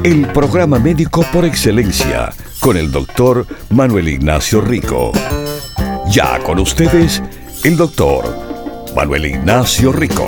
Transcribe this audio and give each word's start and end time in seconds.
El 0.00 0.26
programa 0.32 0.80
médico 0.80 1.24
por 1.32 1.44
excelencia 1.44 2.32
con 2.58 2.76
el 2.76 2.90
doctor 2.90 3.46
Manuel 3.70 4.08
Ignacio 4.08 4.60
Rico. 4.60 5.12
Ya 6.10 6.42
con 6.42 6.58
ustedes, 6.58 7.22
el 7.62 7.76
doctor 7.76 8.24
Manuel 8.96 9.26
Ignacio 9.26 9.92
Rico. 9.92 10.26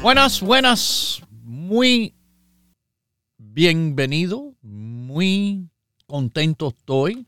Buenas, 0.00 0.40
buenas, 0.40 1.20
muy 1.42 2.14
bienvenido, 3.38 4.54
muy 4.62 5.68
contento 6.06 6.68
estoy, 6.68 7.26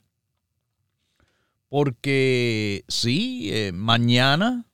porque 1.68 2.84
sí, 2.86 3.50
eh, 3.52 3.72
mañana 3.72 4.67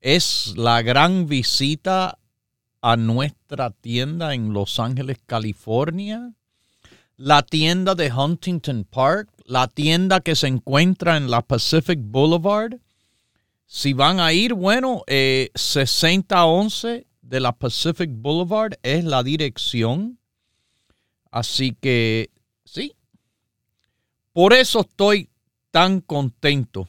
es 0.00 0.54
la 0.56 0.82
gran 0.82 1.26
visita 1.26 2.18
a 2.80 2.96
nuestra 2.96 3.70
tienda 3.70 4.34
en 4.34 4.52
Los 4.52 4.78
Ángeles, 4.78 5.18
California, 5.26 6.32
la 7.16 7.42
tienda 7.42 7.94
de 7.94 8.12
Huntington 8.12 8.84
Park, 8.84 9.28
la 9.44 9.66
tienda 9.66 10.20
que 10.20 10.36
se 10.36 10.46
encuentra 10.46 11.16
en 11.16 11.30
la 11.30 11.42
Pacific 11.42 11.98
Boulevard. 12.00 12.78
Si 13.66 13.92
van 13.92 14.20
a 14.20 14.32
ir, 14.32 14.54
bueno, 14.54 15.02
eh, 15.06 15.50
6011 15.54 17.06
de 17.22 17.40
la 17.40 17.52
Pacific 17.52 18.10
Boulevard 18.12 18.74
es 18.82 19.04
la 19.04 19.22
dirección. 19.22 20.18
Así 21.30 21.76
que, 21.78 22.30
sí. 22.64 22.94
Por 24.32 24.52
eso 24.52 24.80
estoy 24.80 25.28
tan 25.72 26.00
contento. 26.00 26.88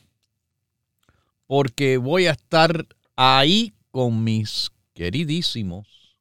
Porque 1.48 1.98
voy 1.98 2.28
a 2.28 2.31
estar 2.31 2.86
ahí 3.22 3.73
con 3.92 4.23
mis 4.23 4.72
queridísimos 4.94 6.16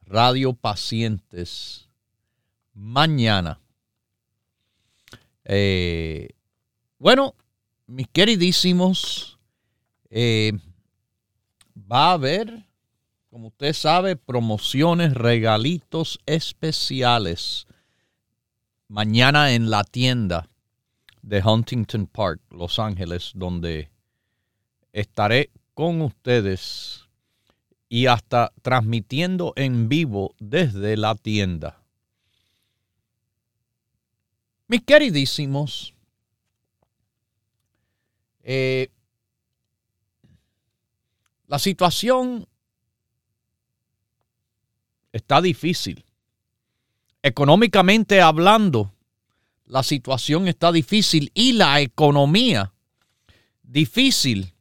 radio 0.00 0.54
pacientes 0.54 1.90
mañana. 2.72 3.60
Eh, 5.44 6.30
bueno, 6.98 7.34
mis 7.86 8.08
queridísimos, 8.08 9.38
eh, 10.08 10.54
va 11.76 12.08
a 12.08 12.12
haber, 12.12 12.64
como 13.28 13.48
usted 13.48 13.74
sabe, 13.74 14.16
promociones, 14.16 15.12
regalitos 15.12 16.18
especiales 16.24 17.66
mañana 18.88 19.52
en 19.52 19.68
la 19.68 19.84
tienda 19.84 20.48
de 21.20 21.42
Huntington 21.42 22.06
Park, 22.06 22.40
Los 22.48 22.78
Ángeles, 22.78 23.32
donde 23.34 23.90
estaré 24.94 25.50
con 25.76 26.00
ustedes 26.00 27.04
y 27.90 28.06
hasta 28.06 28.50
transmitiendo 28.62 29.52
en 29.56 29.90
vivo 29.90 30.34
desde 30.38 30.96
la 30.96 31.14
tienda. 31.14 31.82
Mis 34.68 34.80
queridísimos, 34.84 35.92
eh, 38.42 38.88
la 41.46 41.58
situación 41.58 42.48
está 45.12 45.42
difícil. 45.42 46.06
Económicamente 47.22 48.22
hablando, 48.22 48.94
la 49.66 49.82
situación 49.82 50.48
está 50.48 50.72
difícil 50.72 51.30
y 51.34 51.52
la 51.52 51.82
economía 51.82 52.72
difícil 53.62 54.55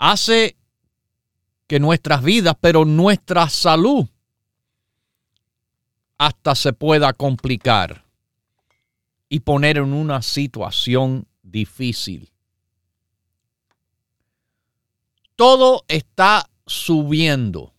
hace 0.00 0.56
que 1.68 1.78
nuestras 1.78 2.24
vidas, 2.24 2.56
pero 2.60 2.84
nuestra 2.84 3.48
salud 3.48 4.08
hasta 6.18 6.54
se 6.54 6.72
pueda 6.72 7.12
complicar 7.12 8.04
y 9.28 9.40
poner 9.40 9.76
en 9.76 9.92
una 9.92 10.22
situación 10.22 11.28
difícil. 11.42 12.32
Todo 15.36 15.84
está 15.86 16.50
subiendo. 16.66 17.74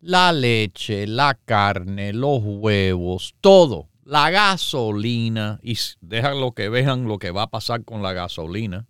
La 0.00 0.32
leche, 0.32 1.06
la 1.06 1.34
carne, 1.34 2.14
los 2.14 2.40
huevos, 2.42 3.34
todo. 3.40 3.90
La 4.04 4.30
gasolina. 4.30 5.60
Y 5.62 5.78
dejan 6.00 6.40
lo 6.40 6.52
que 6.52 6.70
vean 6.70 7.06
lo 7.06 7.18
que 7.18 7.30
va 7.30 7.42
a 7.42 7.50
pasar 7.50 7.84
con 7.84 8.02
la 8.02 8.14
gasolina. 8.14 8.89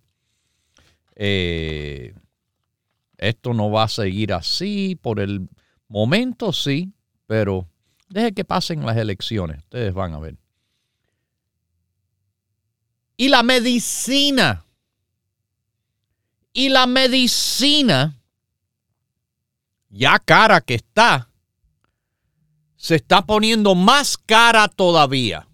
Eh, 1.15 2.13
esto 3.17 3.53
no 3.53 3.69
va 3.69 3.83
a 3.83 3.87
seguir 3.87 4.33
así, 4.33 4.97
por 5.01 5.19
el 5.19 5.47
momento 5.87 6.51
sí, 6.53 6.93
pero 7.27 7.67
deje 8.09 8.33
que 8.33 8.45
pasen 8.45 8.85
las 8.85 8.97
elecciones, 8.97 9.59
ustedes 9.59 9.93
van 9.93 10.13
a 10.13 10.19
ver. 10.19 10.37
Y 13.15 13.29
la 13.29 13.43
medicina, 13.43 14.65
y 16.53 16.69
la 16.69 16.87
medicina, 16.87 18.19
ya 19.89 20.17
cara 20.17 20.61
que 20.61 20.75
está, 20.75 21.29
se 22.75 22.95
está 22.95 23.23
poniendo 23.23 23.75
más 23.75 24.17
cara 24.17 24.67
todavía. 24.67 25.47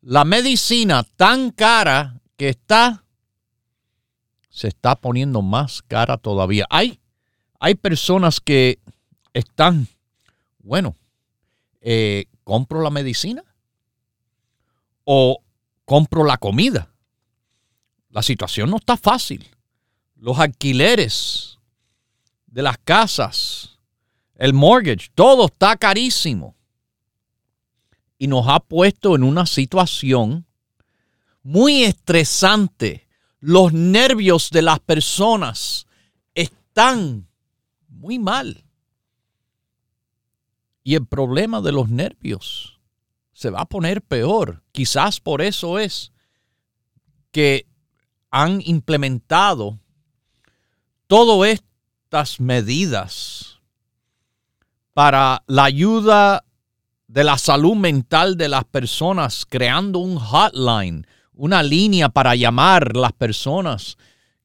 La 0.00 0.24
medicina 0.24 1.04
tan 1.16 1.52
cara 1.52 2.20
que 2.36 2.48
está 2.48 3.04
se 4.56 4.68
está 4.68 4.96
poniendo 4.96 5.42
más 5.42 5.82
cara 5.82 6.16
todavía. 6.16 6.64
Hay, 6.70 6.98
hay 7.60 7.74
personas 7.74 8.40
que 8.40 8.78
están, 9.34 9.86
bueno, 10.60 10.96
eh, 11.82 12.24
compro 12.42 12.80
la 12.80 12.88
medicina 12.88 13.44
o 15.04 15.42
compro 15.84 16.24
la 16.24 16.38
comida. 16.38 16.90
La 18.08 18.22
situación 18.22 18.70
no 18.70 18.78
está 18.78 18.96
fácil. 18.96 19.46
Los 20.14 20.38
alquileres 20.38 21.58
de 22.46 22.62
las 22.62 22.78
casas, 22.78 23.78
el 24.36 24.54
mortgage, 24.54 25.10
todo 25.14 25.48
está 25.48 25.76
carísimo. 25.76 26.56
Y 28.16 28.26
nos 28.26 28.48
ha 28.48 28.60
puesto 28.60 29.16
en 29.16 29.22
una 29.22 29.44
situación 29.44 30.46
muy 31.42 31.84
estresante 31.84 33.05
los 33.46 33.72
nervios 33.72 34.50
de 34.50 34.60
las 34.60 34.80
personas 34.80 35.86
están 36.34 37.28
muy 37.86 38.18
mal. 38.18 38.64
Y 40.82 40.96
el 40.96 41.06
problema 41.06 41.60
de 41.60 41.70
los 41.70 41.88
nervios 41.88 42.80
se 43.32 43.50
va 43.50 43.60
a 43.60 43.68
poner 43.68 44.02
peor. 44.02 44.64
Quizás 44.72 45.20
por 45.20 45.42
eso 45.42 45.78
es 45.78 46.12
que 47.30 47.68
han 48.32 48.60
implementado 48.64 49.78
todas 51.06 51.48
estas 51.48 52.40
medidas 52.40 53.60
para 54.92 55.44
la 55.46 55.62
ayuda 55.62 56.44
de 57.06 57.22
la 57.22 57.38
salud 57.38 57.76
mental 57.76 58.36
de 58.36 58.48
las 58.48 58.64
personas, 58.64 59.46
creando 59.48 60.00
un 60.00 60.18
hotline 60.18 61.06
una 61.36 61.62
línea 61.62 62.08
para 62.08 62.34
llamar 62.34 62.96
las 62.96 63.12
personas 63.12 63.96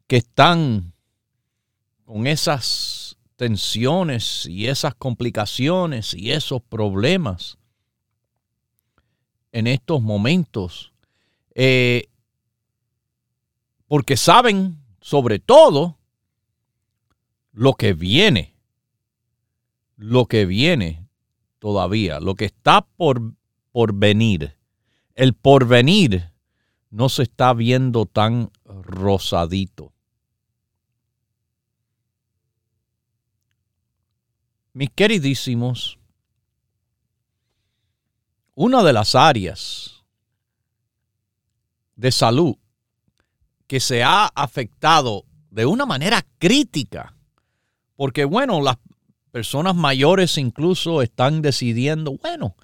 que 0.08 0.18
están 0.18 0.94
con 2.06 2.28
esas 2.28 3.18
tensiones 3.38 4.46
y 4.46 4.68
esas 4.68 4.94
complicaciones 4.96 6.14
y 6.14 6.32
esos 6.32 6.62
problemas 6.62 7.58
en 9.52 9.68
estos 9.68 10.02
momentos. 10.02 10.92
Eh, 11.56 12.08
porque 13.88 14.16
saben 14.16 14.78
sobre 15.02 15.40
todo 15.40 15.98
lo 17.52 17.74
que 17.74 17.94
viene, 17.94 18.54
lo 19.96 20.26
que 20.26 20.46
viene 20.46 21.08
todavía, 21.60 22.20
lo 22.20 22.36
que 22.36 22.46
está 22.46 22.82
por, 22.82 23.34
por 23.72 23.94
venir. 23.94 24.58
El 25.16 25.34
porvenir 25.34 26.31
no 26.92 27.10
se 27.10 27.24
está 27.24 27.54
viendo 27.54 28.06
tan 28.06 28.52
rosadito. 28.66 29.92
mis 34.74 34.90
queridísimos, 34.92 36.00
una 38.56 38.84
de 38.84 38.94
las 38.94 39.16
áreas 39.16 40.04
de 41.96 42.12
salud 42.12 42.56
que 43.68 43.80
se 43.80 44.04
ha 44.04 44.28
afectado 44.28 45.26
de 45.50 45.66
una 45.66 45.86
manera 45.86 46.26
crítica, 46.38 47.16
porque 47.96 48.26
bueno, 48.26 48.62
las 48.62 48.78
personas 49.32 49.76
mayores 49.76 50.38
incluso 50.38 51.02
están 51.02 51.42
decidiendo, 51.42 52.18
bueno, 52.18 52.56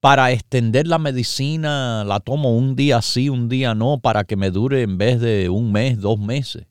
para 0.00 0.30
extender 0.30 0.86
la 0.86 0.98
medicina 0.98 2.04
la 2.04 2.20
tomo 2.20 2.56
un 2.56 2.76
día 2.76 3.02
sí, 3.02 3.28
un 3.28 3.48
día 3.48 3.74
no, 3.74 3.98
para 3.98 4.24
que 4.24 4.36
me 4.36 4.50
dure 4.50 4.82
en 4.82 4.98
vez 4.98 5.20
de 5.20 5.48
un 5.48 5.72
mes, 5.72 6.00
dos 6.00 6.18
meses. 6.18 6.66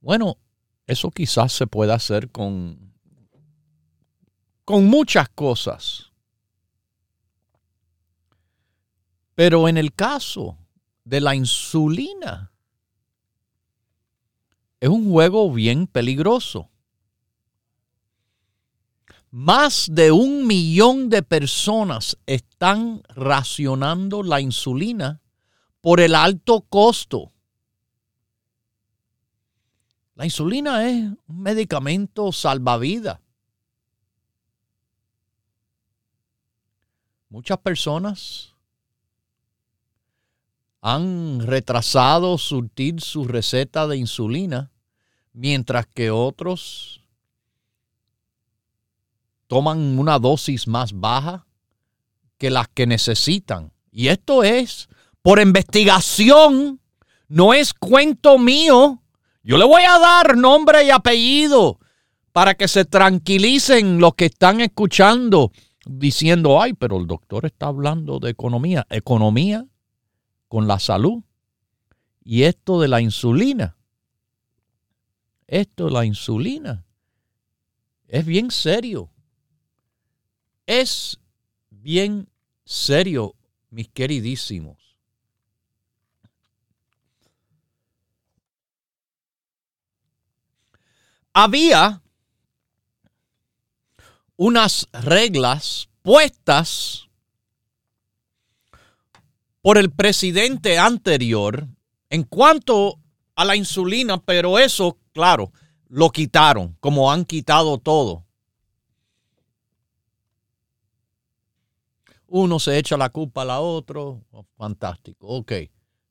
Bueno, 0.00 0.38
eso 0.86 1.10
quizás 1.10 1.52
se 1.52 1.66
pueda 1.66 1.94
hacer 1.94 2.30
con, 2.30 2.92
con 4.64 4.86
muchas 4.86 5.28
cosas. 5.28 6.12
Pero 9.34 9.68
en 9.68 9.76
el 9.76 9.94
caso 9.94 10.58
de 11.04 11.20
la 11.20 11.34
insulina, 11.34 12.52
es 14.80 14.88
un 14.88 15.10
juego 15.10 15.52
bien 15.52 15.86
peligroso. 15.86 16.70
Más 19.30 19.88
de 19.90 20.10
un 20.10 20.46
millón 20.46 21.10
de 21.10 21.22
personas 21.22 22.16
están 22.24 23.02
racionando 23.08 24.22
la 24.22 24.40
insulina 24.40 25.20
por 25.82 26.00
el 26.00 26.14
alto 26.14 26.62
costo. 26.62 27.32
La 30.14 30.24
insulina 30.24 30.88
es 30.88 31.04
un 31.26 31.42
medicamento 31.42 32.32
salvavidas. 32.32 33.20
Muchas 37.28 37.58
personas 37.58 38.54
han 40.80 41.40
retrasado 41.40 42.38
surtir 42.38 43.02
su 43.02 43.24
receta 43.26 43.86
de 43.86 43.98
insulina, 43.98 44.72
mientras 45.32 45.86
que 45.86 46.10
otros 46.10 46.97
toman 49.48 49.98
una 49.98 50.18
dosis 50.18 50.68
más 50.68 50.92
baja 50.92 51.46
que 52.38 52.50
las 52.50 52.68
que 52.68 52.86
necesitan. 52.86 53.72
Y 53.90 54.08
esto 54.08 54.44
es 54.44 54.88
por 55.22 55.40
investigación, 55.40 56.80
no 57.26 57.52
es 57.52 57.74
cuento 57.74 58.38
mío. 58.38 59.02
Yo 59.42 59.58
le 59.58 59.64
voy 59.64 59.82
a 59.82 59.98
dar 59.98 60.36
nombre 60.36 60.84
y 60.84 60.90
apellido 60.90 61.80
para 62.32 62.54
que 62.54 62.68
se 62.68 62.84
tranquilicen 62.84 63.98
los 63.98 64.14
que 64.14 64.26
están 64.26 64.60
escuchando 64.60 65.50
diciendo, 65.86 66.60
ay, 66.60 66.74
pero 66.74 66.98
el 66.98 67.06
doctor 67.06 67.46
está 67.46 67.66
hablando 67.66 68.18
de 68.18 68.30
economía. 68.30 68.86
Economía 68.90 69.66
con 70.46 70.68
la 70.68 70.78
salud. 70.78 71.22
Y 72.22 72.42
esto 72.42 72.80
de 72.80 72.88
la 72.88 73.00
insulina. 73.00 73.76
Esto 75.46 75.86
de 75.86 75.90
la 75.92 76.04
insulina. 76.04 76.84
Es 78.06 78.24
bien 78.24 78.50
serio. 78.50 79.10
Es 80.68 81.18
bien 81.70 82.28
serio, 82.64 83.34
mis 83.70 83.88
queridísimos. 83.88 84.88
había 91.40 92.02
unas 94.34 94.88
reglas 94.92 95.88
puestas 96.02 97.08
por 99.62 99.78
el 99.78 99.92
presidente 99.92 100.80
anterior 100.80 101.68
en 102.10 102.24
cuanto 102.24 102.98
a 103.36 103.44
la 103.44 103.54
insulina, 103.54 104.20
pero 104.20 104.58
eso, 104.58 104.98
claro, 105.12 105.52
lo 105.86 106.10
quitaron, 106.10 106.76
como 106.80 107.12
han 107.12 107.24
quitado 107.24 107.78
todo. 107.78 108.26
Uno 112.28 112.58
se 112.58 112.76
echa 112.78 112.96
la 112.96 113.08
culpa 113.08 113.42
al 113.42 113.50
otro, 113.50 114.22
fantástico, 114.56 115.26
ok. 115.26 115.52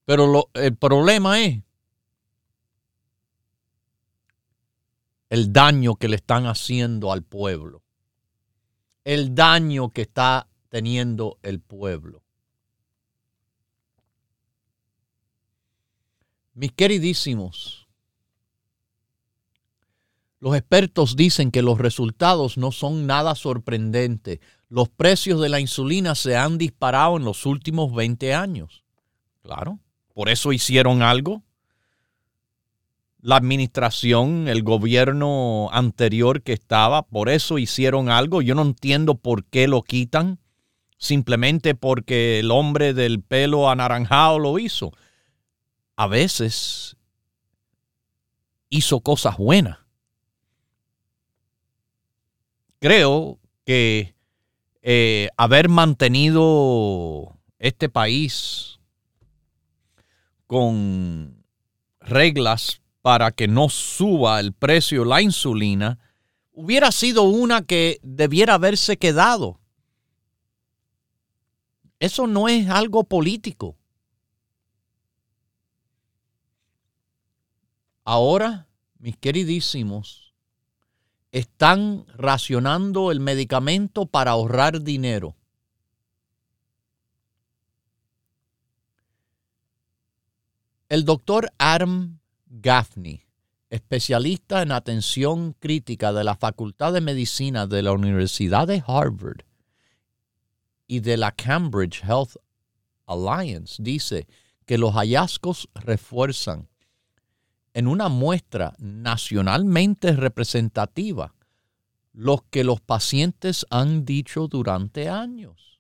Pero 0.04 0.50
el 0.54 0.76
problema 0.76 1.40
es 1.42 1.62
el 5.30 5.54
daño 5.54 5.96
que 5.96 6.08
le 6.08 6.16
están 6.16 6.46
haciendo 6.48 7.12
al 7.12 7.24
pueblo, 7.24 7.84
el 9.04 9.36
daño 9.36 9.90
que 9.90 10.02
está 10.02 10.50
teniendo 10.70 11.38
el 11.44 11.60
pueblo. 11.60 12.24
Mis 16.54 16.72
queridísimos, 16.72 17.87
los 20.48 20.56
expertos 20.56 21.18
dicen 21.18 21.52
que 21.52 21.62
los 21.62 21.78
resultados 21.78 22.58
no 22.58 22.72
son 22.72 23.06
nada 23.06 23.36
sorprendentes. 23.36 24.40
Los 24.70 24.88
precios 24.88 25.42
de 25.42 25.50
la 25.50 25.60
insulina 25.60 26.16
se 26.16 26.38
han 26.38 26.58
disparado 26.58 27.18
en 27.18 27.26
los 27.26 27.46
últimos 27.46 27.94
20 27.94 28.34
años. 28.34 28.86
Claro, 29.42 29.80
por 30.14 30.30
eso 30.30 30.54
hicieron 30.54 31.02
algo 31.02 31.44
la 33.20 33.36
administración, 33.36 34.48
el 34.48 34.64
gobierno 34.64 35.68
anterior 35.74 36.44
que 36.44 36.54
estaba, 36.54 37.02
por 37.02 37.28
eso 37.28 37.58
hicieron 37.58 38.10
algo. 38.10 38.42
Yo 38.42 38.56
no 38.56 38.62
entiendo 38.62 39.16
por 39.16 39.44
qué 39.44 39.68
lo 39.68 39.82
quitan, 39.82 40.40
simplemente 40.98 41.76
porque 41.76 42.40
el 42.40 42.52
hombre 42.52 42.94
del 42.94 43.22
pelo 43.22 43.70
anaranjado 43.70 44.40
lo 44.40 44.60
hizo. 44.60 44.94
A 45.98 46.08
veces 46.08 46.96
hizo 48.70 49.02
cosas 49.02 49.36
buenas. 49.36 49.87
Creo 52.80 53.40
que 53.66 54.16
eh, 54.82 55.30
haber 55.36 55.68
mantenido 55.70 57.38
este 57.60 57.90
país 57.90 58.80
con 60.46 61.44
reglas 62.00 62.82
para 63.02 63.32
que 63.32 63.48
no 63.48 63.70
suba 63.70 64.40
el 64.40 64.54
precio 64.54 65.06
la 65.06 65.22
insulina, 65.22 66.00
hubiera 66.52 66.92
sido 66.92 67.24
una 67.24 67.62
que 67.62 68.00
debiera 68.04 68.56
haberse 68.56 68.98
quedado. 68.98 69.60
Eso 72.00 72.28
no 72.28 72.48
es 72.48 72.70
algo 72.70 73.04
político. 73.04 73.76
Ahora, 78.04 78.68
mis 79.00 79.18
queridísimos, 79.18 80.27
están 81.32 82.06
racionando 82.16 83.12
el 83.12 83.20
medicamento 83.20 84.06
para 84.06 84.32
ahorrar 84.32 84.82
dinero. 84.82 85.36
El 90.90 91.04
doctor 91.04 91.52
Adam 91.58 92.20
Gaffney, 92.46 93.26
especialista 93.70 94.62
en 94.62 94.72
atención 94.72 95.54
crítica 95.60 96.14
de 96.14 96.24
la 96.24 96.36
Facultad 96.36 96.94
de 96.94 97.02
Medicina 97.02 97.68
de 97.68 97.84
la 97.84 97.92
Universidad 97.92 98.68
de 98.68 98.82
Harvard 98.88 99.42
y 100.88 101.02
de 101.02 101.18
la 101.18 101.34
Cambridge 101.34 102.02
Health 102.04 102.38
Alliance, 103.06 103.84
dice 103.84 104.28
que 104.66 104.78
los 104.78 104.94
hallazgos 104.94 105.68
refuerzan 105.76 106.70
en 107.78 107.86
una 107.86 108.10
muestra 108.10 108.74
nacionalmente 108.80 110.14
representativa 110.14 111.36
lo 112.12 112.44
que 112.50 112.64
los 112.64 112.82
pacientes 112.82 113.68
han 113.70 114.04
dicho 114.04 114.48
durante 114.48 115.10
años. 115.10 115.80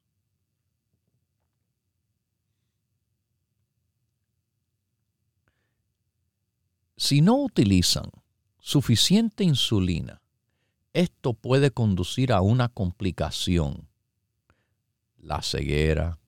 Si 6.97 7.21
no 7.21 7.37
utilizan 7.37 8.11
suficiente 8.59 9.43
insulina, 9.43 10.21
esto 10.93 11.33
puede 11.33 11.71
conducir 11.71 12.31
a 12.31 12.41
una 12.41 12.69
complicación, 12.69 13.89
la 15.17 15.41
ceguera, 15.41 16.19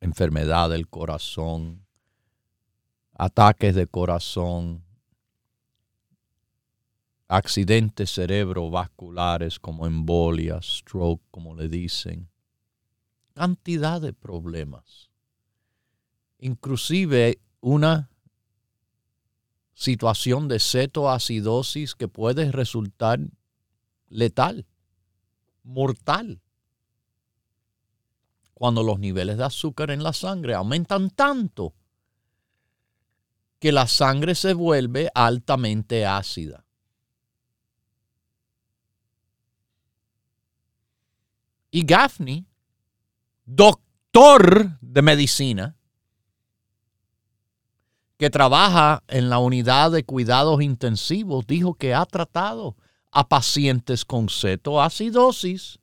enfermedad 0.00 0.68
del 0.68 0.88
corazón, 0.88 1.83
ataques 3.14 3.74
de 3.74 3.86
corazón, 3.86 4.82
accidentes 7.28 8.12
cerebrovasculares 8.12 9.58
como 9.58 9.86
embolias, 9.86 10.78
stroke, 10.78 11.22
como 11.30 11.54
le 11.54 11.68
dicen, 11.68 12.28
cantidad 13.34 14.00
de 14.00 14.12
problemas. 14.12 15.10
Inclusive 16.38 17.40
una 17.60 18.10
situación 19.74 20.48
de 20.48 20.60
cetoacidosis 20.60 21.94
que 21.94 22.08
puede 22.08 22.52
resultar 22.52 23.20
letal, 24.08 24.66
mortal, 25.62 26.40
cuando 28.52 28.82
los 28.82 28.98
niveles 29.00 29.36
de 29.36 29.44
azúcar 29.44 29.90
en 29.90 30.02
la 30.02 30.12
sangre 30.12 30.54
aumentan 30.54 31.10
tanto 31.10 31.74
que 33.64 33.72
la 33.72 33.86
sangre 33.86 34.34
se 34.34 34.52
vuelve 34.52 35.08
altamente 35.14 36.04
ácida. 36.04 36.66
Y 41.70 41.82
Gaffney, 41.86 42.46
doctor 43.46 44.78
de 44.82 45.00
medicina, 45.00 45.78
que 48.18 48.28
trabaja 48.28 49.02
en 49.08 49.30
la 49.30 49.38
unidad 49.38 49.92
de 49.92 50.04
cuidados 50.04 50.60
intensivos, 50.60 51.46
dijo 51.46 51.72
que 51.72 51.94
ha 51.94 52.04
tratado 52.04 52.76
a 53.12 53.26
pacientes 53.30 54.04
con 54.04 54.28
cetoacidosis 54.28 55.78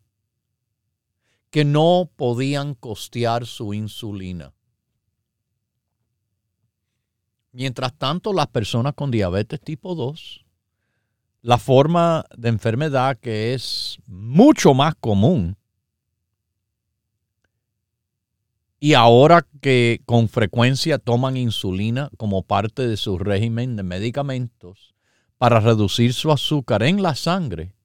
que 1.49 1.65
no 1.65 2.11
podían 2.15 2.75
costear 2.75 3.47
su 3.47 3.73
insulina. 3.73 4.53
Mientras 7.53 7.93
tanto, 7.97 8.31
las 8.33 8.47
personas 8.47 8.93
con 8.93 9.11
diabetes 9.11 9.59
tipo 9.59 9.93
2, 9.93 10.45
la 11.41 11.57
forma 11.57 12.25
de 12.37 12.49
enfermedad 12.49 13.17
que 13.17 13.53
es 13.53 13.99
mucho 14.07 14.73
más 14.73 14.95
común, 14.95 15.57
y 18.79 18.93
ahora 18.93 19.45
que 19.61 20.01
con 20.05 20.27
frecuencia 20.27 20.97
toman 20.97 21.37
insulina 21.37 22.09
como 22.17 22.41
parte 22.41 22.87
de 22.87 22.97
su 22.97 23.19
régimen 23.19 23.75
de 23.75 23.83
medicamentos 23.83 24.95
para 25.37 25.59
reducir 25.59 26.13
su 26.13 26.31
azúcar 26.31 26.81
en 26.81 27.03
la 27.03 27.13
sangre, 27.15 27.75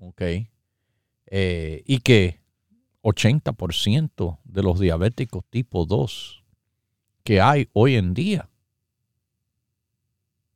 ¿ok? 0.00 0.22
Eh, 1.28 1.82
y 1.86 2.00
que 2.00 2.40
80% 3.02 4.38
de 4.44 4.62
los 4.62 4.80
diabéticos 4.80 5.44
tipo 5.48 5.86
2 5.86 6.44
que 7.22 7.40
hay 7.40 7.68
hoy 7.72 7.96
en 7.96 8.12
día 8.12 8.50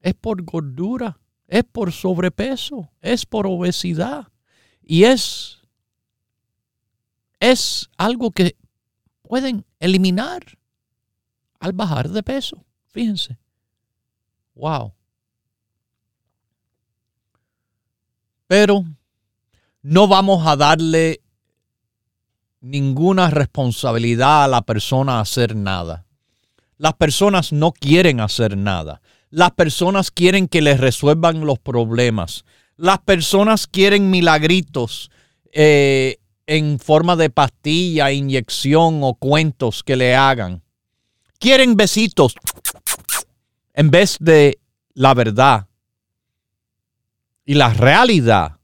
es 0.01 0.15
por 0.15 0.43
gordura, 0.43 1.21
es 1.47 1.65
por 1.65 1.93
sobrepeso, 1.93 2.91
es 3.01 3.27
por 3.27 3.47
obesidad. 3.47 4.29
Y 4.83 5.05
es, 5.05 5.59
es 7.39 7.89
algo 7.97 8.31
que 8.31 8.57
pueden 9.23 9.65
eliminar 9.79 10.43
al 11.61 11.73
bajar 11.73 12.09
de 12.09 12.23
peso. 12.23 12.65
Fíjense. 12.89 13.39
Wow. 14.55 14.93
Pero 18.47 18.85
no 19.83 20.09
vamos 20.09 20.47
a 20.47 20.57
darle 20.57 21.21
ninguna 22.61 23.31
responsabilidad 23.31 24.45
a 24.45 24.49
la 24.49 24.63
persona 24.63 25.19
a 25.19 25.21
hacer 25.21 25.55
nada. 25.57 26.05
Las 26.77 26.95
personas 26.95 27.53
no 27.53 27.73
quieren 27.73 28.21
hacer 28.21 28.57
nada. 28.57 29.01
Las 29.31 29.53
personas 29.53 30.11
quieren 30.11 30.49
que 30.49 30.61
les 30.61 30.81
resuelvan 30.81 31.47
los 31.47 31.59
problemas. 31.61 32.45
Las 32.77 32.99
personas 32.99 33.69
quieren 33.69 34.11
milagritos 34.11 35.11
eh, 35.53 36.19
en 36.47 36.81
forma 36.81 37.15
de 37.15 37.31
pastilla, 37.31 38.11
inyección 38.11 39.01
o 39.03 39.15
cuentos 39.15 39.85
que 39.85 39.95
le 39.95 40.17
hagan. 40.17 40.63
Quieren 41.39 41.77
besitos 41.77 42.35
en 43.73 43.91
vez 43.91 44.17
de 44.19 44.59
la 44.95 45.15
verdad 45.15 45.69
y 47.45 47.55
la 47.55 47.73
realidad 47.73 48.59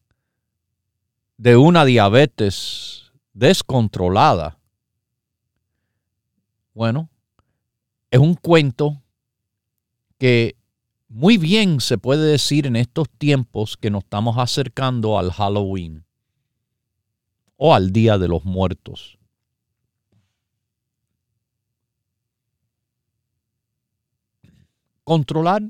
de 1.37 1.57
una 1.57 1.85
diabetes 1.85 3.13
descontrolada. 3.33 4.59
Bueno, 6.75 7.09
es 8.11 8.19
un 8.19 8.35
cuento 8.35 9.03
que 10.19 10.57
muy 11.09 11.39
bien 11.39 11.81
se 11.81 11.99
puede 11.99 12.31
decir 12.31 12.67
en 12.67 12.77
estos 12.77 13.09
tiempos 13.11 13.77
que 13.77 13.91
nos 13.91 14.05
estamos 14.05 14.39
acercando 14.39 15.19
al 15.19 15.31
Halloween 15.31 16.05
o 17.57 17.75
al 17.75 17.93
Día 17.93 18.19
de 18.19 18.29
los 18.29 18.45
Muertos. 18.45 19.19
Controlar 25.05 25.63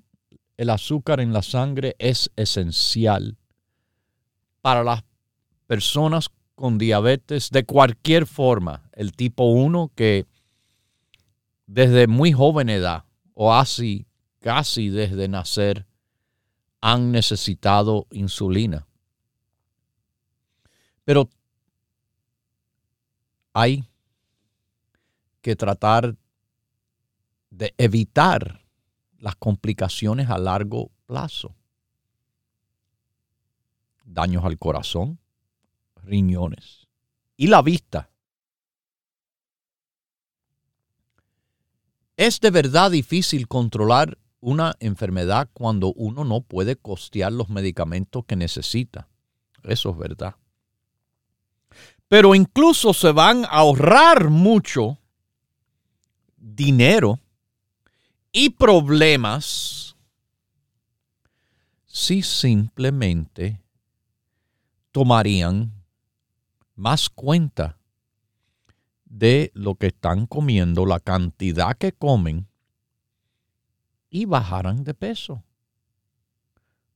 el 0.56 0.70
azúcar 0.70 1.20
en 1.20 1.32
la 1.32 1.42
sangre 1.42 1.94
es 1.98 2.30
esencial 2.36 3.36
para 4.62 4.82
las 4.82 5.04
personas 5.66 6.30
con 6.54 6.78
diabetes 6.78 7.50
de 7.50 7.64
cualquier 7.64 8.26
forma, 8.26 8.88
el 8.92 9.12
tipo 9.12 9.44
1 9.44 9.92
que 9.94 10.26
desde 11.66 12.06
muy 12.06 12.32
joven 12.32 12.70
edad 12.70 13.04
o 13.34 13.52
así 13.52 14.05
casi 14.46 14.90
desde 14.90 15.26
nacer 15.26 15.88
han 16.80 17.10
necesitado 17.10 18.06
insulina. 18.12 18.86
Pero 21.02 21.28
hay 23.52 23.84
que 25.40 25.56
tratar 25.56 26.16
de 27.50 27.74
evitar 27.76 28.64
las 29.18 29.34
complicaciones 29.34 30.30
a 30.30 30.38
largo 30.38 30.92
plazo. 31.06 31.56
Daños 34.04 34.44
al 34.44 34.58
corazón, 34.58 35.18
riñones 36.04 36.86
y 37.36 37.48
la 37.48 37.62
vista. 37.62 38.10
Es 42.16 42.38
de 42.38 42.52
verdad 42.52 42.92
difícil 42.92 43.48
controlar 43.48 44.16
una 44.40 44.74
enfermedad 44.80 45.48
cuando 45.52 45.92
uno 45.94 46.24
no 46.24 46.40
puede 46.40 46.76
costear 46.76 47.32
los 47.32 47.48
medicamentos 47.48 48.24
que 48.26 48.36
necesita. 48.36 49.08
Eso 49.62 49.90
es 49.90 49.98
verdad. 49.98 50.36
Pero 52.08 52.34
incluso 52.34 52.94
se 52.94 53.10
van 53.12 53.44
a 53.44 53.48
ahorrar 53.48 54.30
mucho 54.30 54.98
dinero 56.36 57.18
y 58.30 58.50
problemas 58.50 59.96
si 61.86 62.22
simplemente 62.22 63.60
tomarían 64.92 65.72
más 66.74 67.08
cuenta 67.08 67.78
de 69.06 69.50
lo 69.54 69.76
que 69.76 69.88
están 69.88 70.26
comiendo, 70.26 70.84
la 70.84 71.00
cantidad 71.00 71.76
que 71.76 71.92
comen 71.92 72.46
y 74.10 74.24
bajaran 74.24 74.84
de 74.84 74.94
peso. 74.94 75.42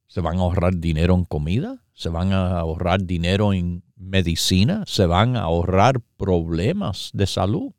¿Se 0.07 0.21
van 0.21 0.39
a 0.39 0.41
ahorrar 0.41 0.77
dinero 0.77 1.15
en 1.15 1.25
comida? 1.25 1.85
¿Se 1.95 2.09
van 2.09 2.33
a 2.33 2.59
ahorrar 2.59 3.05
dinero 3.05 3.53
en 3.53 3.85
medicina? 3.97 4.85
¿Se 4.87 5.07
van 5.07 5.37
a 5.37 5.43
ahorrar 5.43 6.01
problemas 6.17 7.11
de 7.13 7.27
salud? 7.27 7.73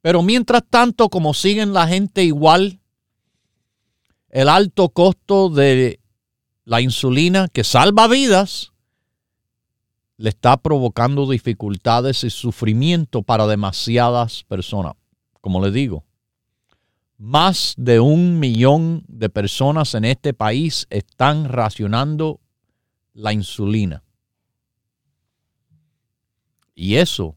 Pero 0.00 0.22
mientras 0.22 0.62
tanto, 0.68 1.08
como 1.08 1.32
siguen 1.32 1.72
la 1.72 1.86
gente 1.86 2.24
igual, 2.24 2.80
el 4.28 4.48
alto 4.50 4.90
costo 4.90 5.48
de 5.48 6.00
la 6.64 6.82
insulina 6.82 7.48
que 7.48 7.64
salva 7.64 8.08
vidas 8.08 8.73
le 10.16 10.28
está 10.28 10.56
provocando 10.56 11.28
dificultades 11.28 12.24
y 12.24 12.30
sufrimiento 12.30 13.22
para 13.22 13.46
demasiadas 13.46 14.44
personas. 14.44 14.94
Como 15.40 15.64
le 15.64 15.70
digo, 15.70 16.04
más 17.18 17.74
de 17.76 18.00
un 18.00 18.38
millón 18.38 19.04
de 19.08 19.28
personas 19.28 19.94
en 19.94 20.04
este 20.04 20.34
país 20.34 20.86
están 20.90 21.48
racionando 21.48 22.40
la 23.12 23.32
insulina. 23.32 24.02
Y 26.74 26.96
eso, 26.96 27.36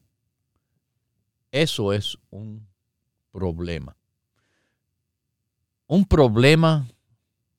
eso 1.52 1.94
es 1.94 2.18
un 2.30 2.68
problema. 3.32 3.96
Un 5.86 6.06
problema 6.06 6.88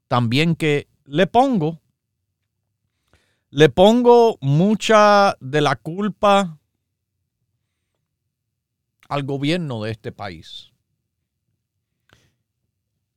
también 0.09 0.57
que 0.57 0.89
le 1.05 1.27
pongo, 1.27 1.81
le 3.51 3.69
pongo 3.69 4.37
mucha 4.41 5.37
de 5.41 5.61
la 5.61 5.77
culpa 5.77 6.59
al 9.09 9.23
gobierno 9.23 9.83
de 9.83 9.91
este 9.91 10.13
país. 10.13 10.73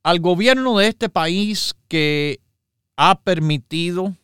Al 0.02 0.20
gobierno 0.20 0.78
de 0.78 0.88
este 0.88 1.08
país 1.08 1.74
que 1.88 2.40
ha 2.96 3.20
permitido 3.20 4.16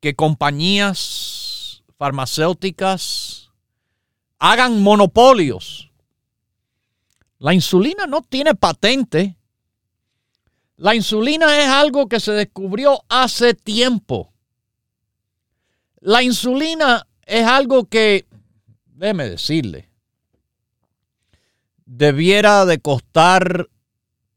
que 0.00 0.14
compañías 0.14 1.82
farmacéuticas 1.98 3.50
hagan 4.38 4.80
monopolios 4.82 5.90
La 7.40 7.54
insulina 7.54 8.06
no 8.06 8.22
tiene 8.22 8.54
patente. 8.54 9.37
La 10.78 10.94
insulina 10.94 11.58
es 11.58 11.68
algo 11.68 12.08
que 12.08 12.20
se 12.20 12.30
descubrió 12.30 13.04
hace 13.08 13.52
tiempo. 13.52 14.32
La 15.98 16.22
insulina 16.22 17.08
es 17.26 17.44
algo 17.44 17.86
que, 17.86 18.28
déjeme 18.86 19.28
decirle, 19.28 19.90
debiera 21.84 22.64
de 22.64 22.78
costar 22.78 23.68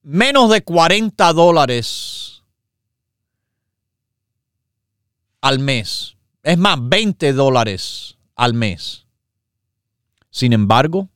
menos 0.01 0.49
de 0.49 0.63
40 0.63 1.31
dólares 1.33 2.41
al 5.41 5.59
mes. 5.59 6.17
Es 6.41 6.57
más, 6.57 6.79
20 6.81 7.33
dólares 7.33 8.17
al 8.35 8.55
mes. 8.55 9.05
Sin 10.31 10.53
embargo, 10.53 11.10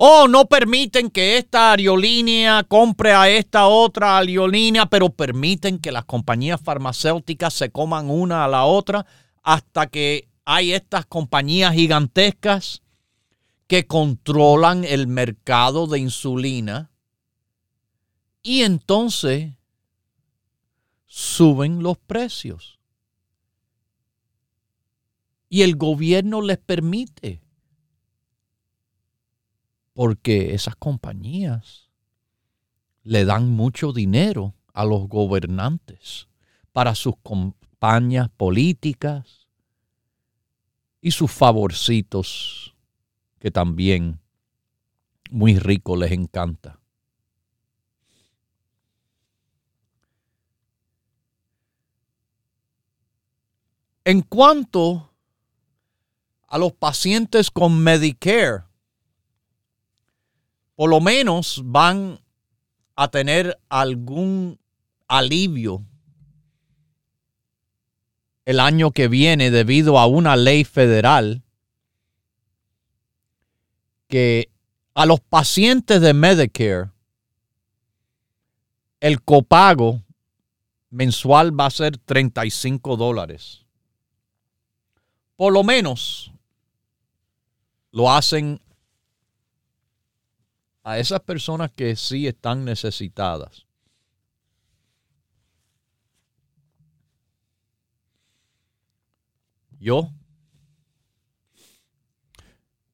oh, 0.00 0.28
no 0.28 0.46
permiten 0.46 1.10
que 1.10 1.38
esta 1.38 1.72
aerolínea 1.72 2.62
compre 2.62 3.12
a 3.12 3.28
esta 3.28 3.66
otra 3.66 4.18
aerolínea, 4.18 4.86
pero 4.86 5.10
permiten 5.10 5.78
que 5.78 5.90
las 5.90 6.04
compañías 6.04 6.60
farmacéuticas 6.60 7.52
se 7.52 7.70
coman 7.70 8.08
una 8.08 8.44
a 8.44 8.48
la 8.48 8.64
otra 8.64 9.04
hasta 9.42 9.88
que 9.88 10.28
hay 10.44 10.72
estas 10.72 11.04
compañías 11.04 11.74
gigantescas 11.74 12.82
que 13.66 13.86
controlan 13.86 14.84
el 14.84 15.08
mercado 15.08 15.88
de 15.88 15.98
insulina 15.98 16.92
y 18.42 18.62
entonces 18.62 19.52
suben 21.06 21.82
los 21.82 21.98
precios. 21.98 22.78
Y 25.48 25.62
el 25.62 25.74
gobierno 25.76 26.40
les 26.40 26.58
permite. 26.58 27.42
Porque 29.98 30.54
esas 30.54 30.76
compañías 30.76 31.90
le 33.02 33.24
dan 33.24 33.50
mucho 33.50 33.92
dinero 33.92 34.54
a 34.72 34.84
los 34.84 35.08
gobernantes 35.08 36.28
para 36.70 36.94
sus 36.94 37.14
campañas 37.16 38.28
políticas 38.28 39.48
y 41.00 41.10
sus 41.10 41.32
favorcitos 41.32 42.76
que 43.40 43.50
también 43.50 44.20
muy 45.32 45.58
rico 45.58 45.96
les 45.96 46.12
encanta. 46.12 46.78
En 54.04 54.22
cuanto 54.22 55.10
a 56.46 56.56
los 56.56 56.72
pacientes 56.72 57.50
con 57.50 57.82
Medicare, 57.82 58.67
por 60.78 60.90
lo 60.90 61.00
menos 61.00 61.60
van 61.64 62.20
a 62.94 63.08
tener 63.08 63.58
algún 63.68 64.60
alivio 65.08 65.84
el 68.44 68.60
año 68.60 68.92
que 68.92 69.08
viene 69.08 69.50
debido 69.50 69.98
a 69.98 70.06
una 70.06 70.36
ley 70.36 70.62
federal 70.62 71.42
que 74.06 74.52
a 74.94 75.04
los 75.04 75.18
pacientes 75.18 76.00
de 76.00 76.14
Medicare 76.14 76.92
el 79.00 79.20
copago 79.20 80.00
mensual 80.90 81.58
va 81.58 81.66
a 81.66 81.70
ser 81.70 81.98
35 81.98 82.96
dólares. 82.96 83.66
Por 85.34 85.52
lo 85.52 85.64
menos 85.64 86.30
lo 87.90 88.12
hacen 88.12 88.60
a 90.88 90.98
esas 90.98 91.20
personas 91.20 91.70
que 91.70 91.96
sí 91.96 92.26
están 92.26 92.64
necesitadas. 92.64 93.66
Yo, 99.78 100.10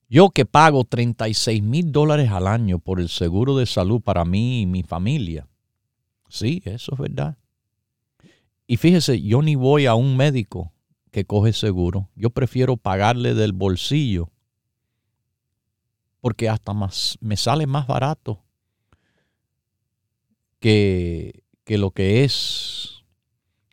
yo 0.08 0.30
que 0.30 0.44
pago 0.44 0.82
36 0.82 1.62
mil 1.62 1.92
dólares 1.92 2.30
al 2.30 2.48
año 2.48 2.80
por 2.80 2.98
el 2.98 3.08
seguro 3.08 3.56
de 3.56 3.64
salud 3.64 4.00
para 4.00 4.24
mí 4.24 4.62
y 4.62 4.66
mi 4.66 4.82
familia. 4.82 5.46
Sí, 6.28 6.62
eso 6.64 6.94
es 6.94 6.98
verdad. 6.98 7.38
Y 8.66 8.76
fíjese, 8.76 9.22
yo 9.22 9.40
ni 9.40 9.54
voy 9.54 9.86
a 9.86 9.94
un 9.94 10.16
médico 10.16 10.72
que 11.12 11.26
coge 11.26 11.52
seguro. 11.52 12.10
Yo 12.16 12.30
prefiero 12.30 12.76
pagarle 12.76 13.34
del 13.34 13.52
bolsillo 13.52 14.32
porque 16.24 16.48
hasta 16.48 16.72
más, 16.72 17.18
me 17.20 17.36
sale 17.36 17.66
más 17.66 17.86
barato 17.86 18.42
que, 20.58 21.44
que 21.64 21.76
lo 21.76 21.90
que 21.90 22.24
es, 22.24 23.04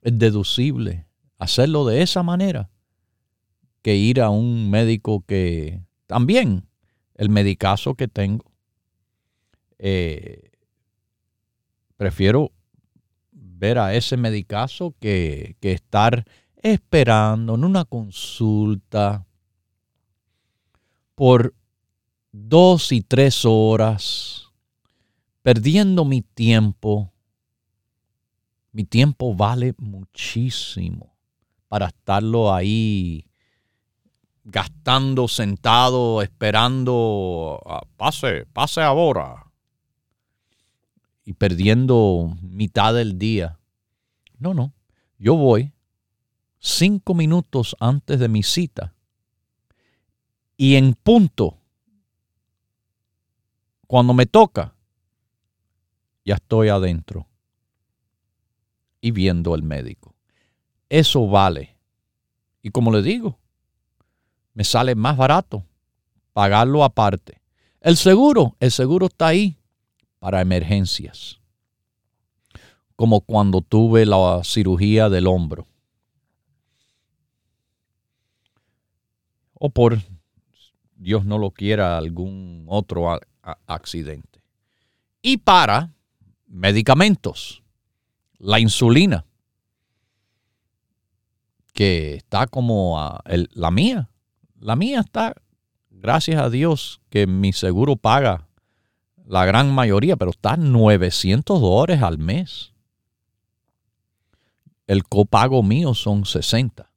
deducible. 0.04 1.08
Hacerlo 1.38 1.86
de 1.86 2.02
esa 2.02 2.24
manera 2.24 2.70
que 3.82 3.96
ir 3.96 4.20
a 4.20 4.30
un 4.30 4.70
médico 4.70 5.24
que 5.26 5.80
también 6.08 6.68
el 7.16 7.30
medicazo 7.30 7.96
que 7.96 8.10
tengo. 8.10 8.52
Eh, 9.80 10.52
prefiero 11.96 12.52
ver 13.32 13.80
a 13.80 13.96
ese 13.96 14.18
medicazo 14.18 14.94
que, 15.00 15.56
que 15.62 15.72
estar 15.72 16.26
esperando 16.58 17.56
en 17.56 17.64
una 17.64 17.86
consulta 17.86 19.26
por 21.16 21.56
dos 22.32 22.92
y 22.92 23.02
tres 23.02 23.46
horas, 23.46 24.50
perdiendo 25.42 26.06
mi 26.06 26.22
tiempo. 26.22 27.12
Mi 28.72 28.86
tiempo 28.86 29.36
vale 29.36 29.74
muchísimo 29.78 31.14
para 31.68 31.88
estarlo 31.88 32.54
ahí 32.54 33.26
gastando 34.44 35.28
sentado, 35.28 36.22
esperando, 36.22 37.62
pase, 37.98 38.46
pase 38.54 38.82
ahora, 38.82 39.52
y 41.26 41.34
perdiendo 41.34 42.36
mitad 42.42 42.94
del 42.94 43.18
día. 43.20 43.60
No, 44.40 44.54
no, 44.54 44.74
yo 45.20 45.36
voy 45.36 45.74
cinco 46.60 47.14
minutos 47.14 47.76
antes 47.80 48.20
de 48.20 48.28
mi 48.28 48.44
cita 48.44 48.94
y 50.58 50.76
en 50.76 50.94
punto, 50.94 51.61
cuando 53.92 54.14
me 54.14 54.26
toca, 54.26 54.74
ya 56.24 56.36
estoy 56.36 56.70
adentro 56.70 57.28
y 59.02 59.12
viendo 59.12 59.54
al 59.54 59.64
médico. 59.64 60.16
Eso 60.88 61.28
vale. 61.28 61.76
Y 62.62 62.70
como 62.70 62.94
le 62.94 63.02
digo, 63.02 63.38
me 64.54 64.64
sale 64.64 64.96
más 64.96 65.18
barato 65.18 65.66
pagarlo 66.32 66.86
aparte. 66.86 67.42
El 67.82 67.98
seguro, 67.98 68.56
el 68.62 68.72
seguro 68.72 69.08
está 69.08 69.28
ahí 69.28 69.58
para 70.20 70.40
emergencias. 70.40 71.42
Como 72.96 73.20
cuando 73.20 73.60
tuve 73.60 74.06
la 74.06 74.40
cirugía 74.46 75.10
del 75.10 75.28
hombro. 75.28 75.68
O 79.56 79.70
por, 79.70 80.00
Dios 80.96 81.26
no 81.26 81.38
lo 81.38 81.52
quiera, 81.52 81.98
algún 81.98 82.64
otro 82.70 83.10
accidente. 83.42 84.44
Y 85.22 85.38
para 85.38 85.92
medicamentos, 86.48 87.64
la 88.38 88.60
insulina, 88.60 89.26
que 91.74 92.16
está 92.16 92.48
como 92.48 93.20
la 93.26 93.72
mía, 93.72 94.10
la 94.60 94.76
mía 94.76 95.00
está, 95.00 95.36
gracias 95.90 96.42
a 96.42 96.50
Dios, 96.50 97.02
que 97.10 97.28
mi 97.28 97.54
seguro 97.54 97.96
paga 97.96 98.48
la 99.26 99.46
gran 99.46 99.74
mayoría, 99.74 100.18
pero 100.18 100.32
está 100.32 100.58
900 100.58 101.62
dólares 101.62 102.02
al 102.02 102.18
mes. 102.18 102.74
El 104.88 105.04
copago 105.06 105.64
mío 105.64 105.94
son 105.94 106.26
60. 106.26 106.92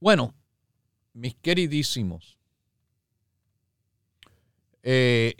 Bueno, 0.00 0.32
mis 1.12 1.34
queridísimos, 1.34 2.38
eh, 4.82 5.36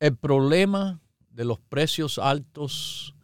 el 0.00 0.16
problema 0.16 1.00
de 1.30 1.44
los 1.44 1.58
precios 1.58 2.18
altos 2.18 3.14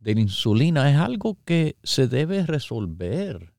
de 0.00 0.14
la 0.14 0.20
insulina 0.20 0.90
es 0.90 0.96
algo 0.96 1.38
que 1.44 1.76
se 1.82 2.08
debe 2.08 2.46
resolver. 2.46 3.54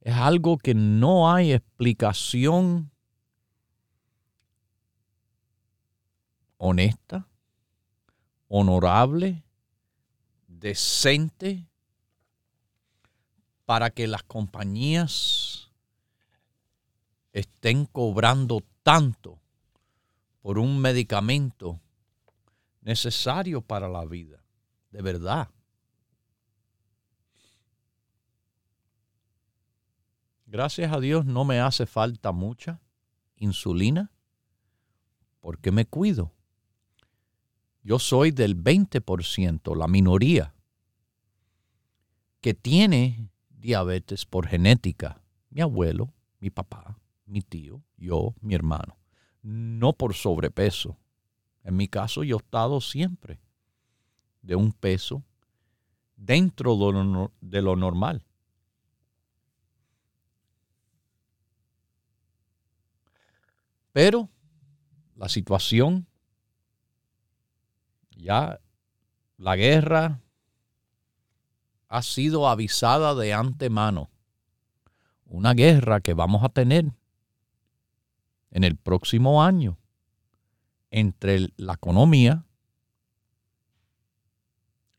Es 0.00 0.14
algo 0.14 0.56
que 0.56 0.74
no 0.74 1.30
hay 1.30 1.52
explicación 1.52 2.90
honesta, 6.56 7.28
honorable, 8.48 9.44
decente 10.46 11.69
para 13.70 13.90
que 13.90 14.08
las 14.08 14.24
compañías 14.24 15.70
estén 17.32 17.86
cobrando 17.86 18.64
tanto 18.82 19.38
por 20.42 20.58
un 20.58 20.80
medicamento 20.80 21.80
necesario 22.80 23.60
para 23.60 23.88
la 23.88 24.04
vida, 24.04 24.42
de 24.90 25.02
verdad. 25.02 25.50
Gracias 30.46 30.92
a 30.92 30.98
Dios 30.98 31.24
no 31.24 31.44
me 31.44 31.60
hace 31.60 31.86
falta 31.86 32.32
mucha 32.32 32.80
insulina 33.36 34.10
porque 35.38 35.70
me 35.70 35.86
cuido. 35.86 36.32
Yo 37.84 38.00
soy 38.00 38.32
del 38.32 38.60
20%, 38.60 39.76
la 39.76 39.86
minoría, 39.86 40.56
que 42.40 42.52
tiene 42.52 43.30
diabetes 43.60 44.26
por 44.26 44.46
genética. 44.46 45.22
Mi 45.50 45.60
abuelo, 45.60 46.12
mi 46.40 46.50
papá, 46.50 46.98
mi 47.26 47.42
tío, 47.42 47.82
yo, 47.96 48.34
mi 48.40 48.54
hermano. 48.54 48.96
No 49.42 49.92
por 49.92 50.14
sobrepeso. 50.14 50.96
En 51.62 51.76
mi 51.76 51.88
caso 51.88 52.24
yo 52.24 52.36
he 52.36 52.38
estado 52.38 52.80
siempre 52.80 53.40
de 54.42 54.56
un 54.56 54.72
peso 54.72 55.22
dentro 56.16 56.76
de 57.40 57.62
lo 57.62 57.76
normal. 57.76 58.24
Pero 63.92 64.30
la 65.16 65.28
situación, 65.28 66.06
ya 68.10 68.60
la 69.36 69.56
guerra 69.56 70.20
ha 71.90 72.02
sido 72.02 72.48
avisada 72.48 73.14
de 73.16 73.34
antemano. 73.34 74.10
Una 75.26 75.54
guerra 75.54 76.00
que 76.00 76.14
vamos 76.14 76.44
a 76.44 76.48
tener 76.48 76.92
en 78.52 78.64
el 78.64 78.76
próximo 78.76 79.42
año 79.42 79.76
entre 80.90 81.48
la 81.56 81.74
economía 81.74 82.46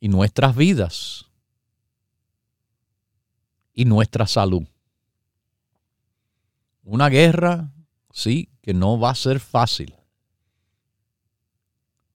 y 0.02 0.10
nuestras 0.10 0.56
vidas 0.56 1.32
y 3.74 3.86
nuestra 3.86 4.28
salud. 4.28 4.68
Una 6.84 7.08
guerra, 7.08 7.72
sí, 8.12 8.50
que 8.62 8.74
no 8.74 9.00
va 9.00 9.12
a 9.12 9.16
ser 9.16 9.40
fácil. 9.40 9.96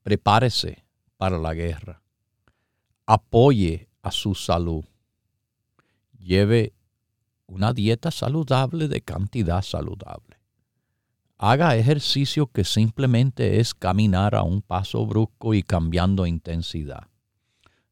Prepárese 0.03 0.85
para 1.17 1.39
la 1.39 1.55
guerra. 1.55 2.03
Apoye 3.07 3.89
a 4.07 4.11
su 4.11 4.35
salud. 4.35 4.85
Lleve 6.19 6.75
una 7.47 7.73
dieta 7.73 8.11
saludable 8.11 8.89
de 8.89 9.01
cantidad 9.01 9.63
saludable. 9.63 10.37
Haga 11.39 11.77
ejercicio 11.77 12.47
que 12.47 12.65
simplemente 12.65 13.61
es 13.61 13.75
caminar 13.75 14.35
a 14.35 14.43
un 14.43 14.63
paso 14.63 15.05
brusco 15.07 15.55
y 15.55 15.63
cambiando 15.63 16.27
intensidad. 16.27 17.09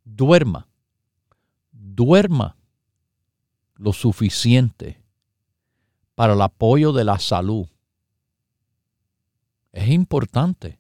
Duerma. 0.05 0.69
Duerma 1.73 2.57
lo 3.75 3.93
suficiente 3.93 5.03
para 6.15 6.35
el 6.35 6.43
apoyo 6.43 6.93
de 6.93 7.05
la 7.05 7.19
salud 7.19 7.67
es 9.75 9.89
importante. 9.89 10.79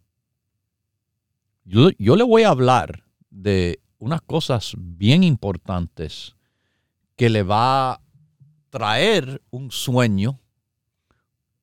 Yo, 1.64 1.90
le 1.98 2.22
voy 2.22 2.44
a 2.44 2.50
hablar 2.50 3.04
de 3.30 3.80
unas 4.04 4.20
cosas 4.20 4.74
bien 4.76 5.24
importantes 5.24 6.36
que 7.16 7.30
le 7.30 7.42
va 7.42 7.92
a 7.92 8.00
traer 8.68 9.42
un 9.50 9.70
sueño, 9.70 10.42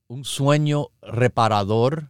un 0.07 0.25
sueño 0.25 0.87
reparador, 1.03 2.09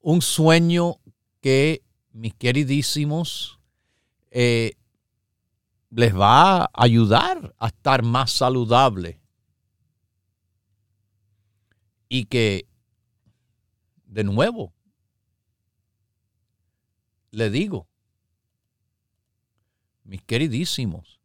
un 0.00 0.22
sueño 0.22 0.96
que, 1.40 1.84
mis 2.10 2.34
queridísimos, 2.34 3.60
eh, 4.32 4.72
les 5.90 6.12
va 6.12 6.62
a 6.62 6.70
ayudar 6.74 7.54
a 7.58 7.68
estar 7.68 8.02
más 8.02 8.32
saludable. 8.32 9.20
Y 12.08 12.24
que 12.24 12.66
de 14.06 14.24
nuevo, 14.24 14.72
le 17.30 17.50
digo, 17.50 17.86
mis 20.06 20.22
queridísimos, 20.22 21.20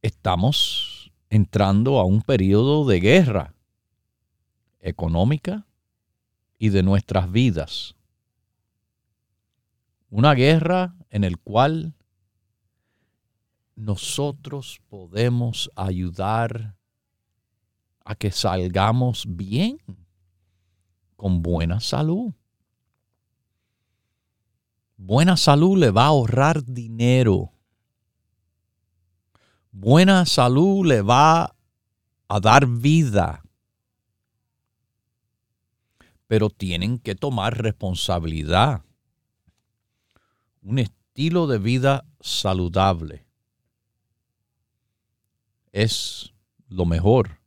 estamos 0.00 1.12
entrando 1.28 1.98
a 1.98 2.04
un 2.04 2.22
periodo 2.22 2.86
de 2.86 3.00
guerra 3.00 3.54
económica 4.80 5.66
y 6.58 6.70
de 6.70 6.82
nuestras 6.82 7.30
vidas. 7.30 7.94
Una 10.08 10.34
guerra 10.34 10.94
en 11.10 11.24
el 11.24 11.38
cual 11.38 11.94
nosotros 13.76 14.80
podemos 14.88 15.70
ayudar 15.76 16.76
a 18.04 18.14
que 18.14 18.30
salgamos 18.30 19.24
bien 19.28 19.78
con 21.16 21.42
buena 21.42 21.80
salud. 21.80 22.32
Buena 25.04 25.36
salud 25.36 25.76
le 25.78 25.90
va 25.90 26.04
a 26.04 26.14
ahorrar 26.14 26.64
dinero. 26.64 27.52
Buena 29.72 30.24
salud 30.26 30.86
le 30.86 31.02
va 31.02 31.56
a 32.28 32.40
dar 32.40 32.68
vida. 32.68 33.42
Pero 36.28 36.50
tienen 36.50 37.00
que 37.00 37.16
tomar 37.16 37.60
responsabilidad. 37.60 38.84
Un 40.62 40.78
estilo 40.78 41.48
de 41.48 41.58
vida 41.58 42.04
saludable 42.20 43.26
es 45.72 46.32
lo 46.68 46.84
mejor 46.84 47.40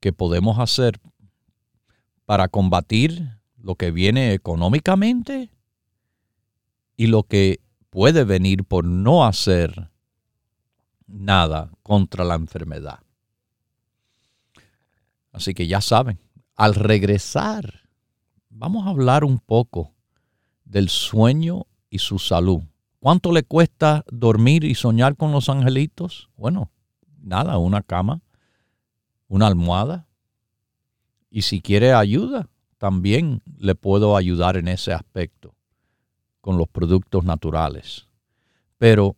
que 0.00 0.12
podemos 0.12 0.58
hacer 0.58 1.00
para 2.26 2.48
combatir 2.48 3.38
lo 3.56 3.74
que 3.74 3.90
viene 3.90 4.34
económicamente 4.34 5.50
y 6.98 7.06
lo 7.06 7.22
que 7.22 7.60
puede 7.90 8.24
venir 8.24 8.64
por 8.64 8.84
no 8.84 9.24
hacer 9.24 9.88
nada 11.06 11.70
contra 11.84 12.24
la 12.24 12.34
enfermedad. 12.34 12.98
Así 15.30 15.54
que 15.54 15.68
ya 15.68 15.80
saben, 15.80 16.18
al 16.56 16.74
regresar, 16.74 17.88
vamos 18.50 18.84
a 18.84 18.90
hablar 18.90 19.24
un 19.24 19.38
poco 19.38 19.94
del 20.64 20.88
sueño 20.88 21.68
y 21.88 22.00
su 22.00 22.18
salud. 22.18 22.62
¿Cuánto 22.98 23.30
le 23.30 23.44
cuesta 23.44 24.04
dormir 24.10 24.64
y 24.64 24.74
soñar 24.74 25.14
con 25.14 25.30
los 25.30 25.48
angelitos? 25.48 26.30
Bueno, 26.36 26.72
nada, 27.22 27.58
una 27.58 27.82
cama, 27.82 28.22
una 29.28 29.46
almohada, 29.46 30.08
y 31.30 31.42
si 31.42 31.60
quiere 31.60 31.92
ayuda, 31.92 32.48
también 32.76 33.40
le 33.56 33.76
puedo 33.76 34.16
ayudar 34.16 34.56
en 34.56 34.66
ese 34.66 34.92
aspecto 34.92 35.54
con 36.40 36.58
los 36.58 36.68
productos 36.68 37.24
naturales. 37.24 38.06
Pero, 38.78 39.16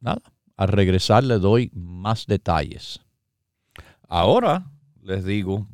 nada, 0.00 0.22
al 0.56 0.68
regresar 0.68 1.24
le 1.24 1.38
doy 1.38 1.70
más 1.74 2.26
detalles. 2.26 3.00
Ahora 4.08 4.70
les 5.02 5.24
digo, 5.24 5.66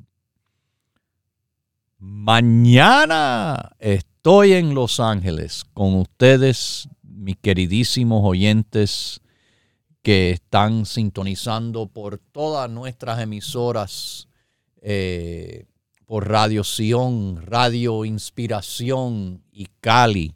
mañana 1.99 3.73
estoy 3.79 4.53
en 4.53 4.75
Los 4.75 5.01
Ángeles 5.01 5.65
con 5.73 5.95
ustedes, 5.95 6.89
mis 7.03 7.37
queridísimos 7.37 8.23
oyentes 8.25 9.21
que 10.03 10.31
están 10.31 10.87
sintonizando 10.87 11.89
por 11.89 12.19
todas 12.19 12.71
nuestras 12.71 13.21
emisoras 13.21 14.29
eh, 14.81 15.67
por 16.07 16.29
Radio 16.29 16.63
Sion, 16.63 17.43
Radio 17.45 18.05
Inspiración 18.05 19.43
y 19.53 19.67
Cali. 19.81 20.35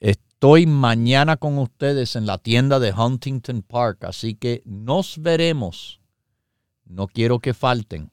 Estoy 0.00 0.66
mañana 0.66 1.36
con 1.36 1.58
ustedes 1.58 2.16
en 2.16 2.24
la 2.24 2.38
tienda 2.38 2.80
de 2.80 2.92
Huntington 2.92 3.62
Park, 3.62 4.04
así 4.04 4.34
que 4.34 4.62
nos 4.64 5.20
veremos. 5.20 6.00
No 6.86 7.06
quiero 7.06 7.40
que 7.40 7.52
falten. 7.52 8.10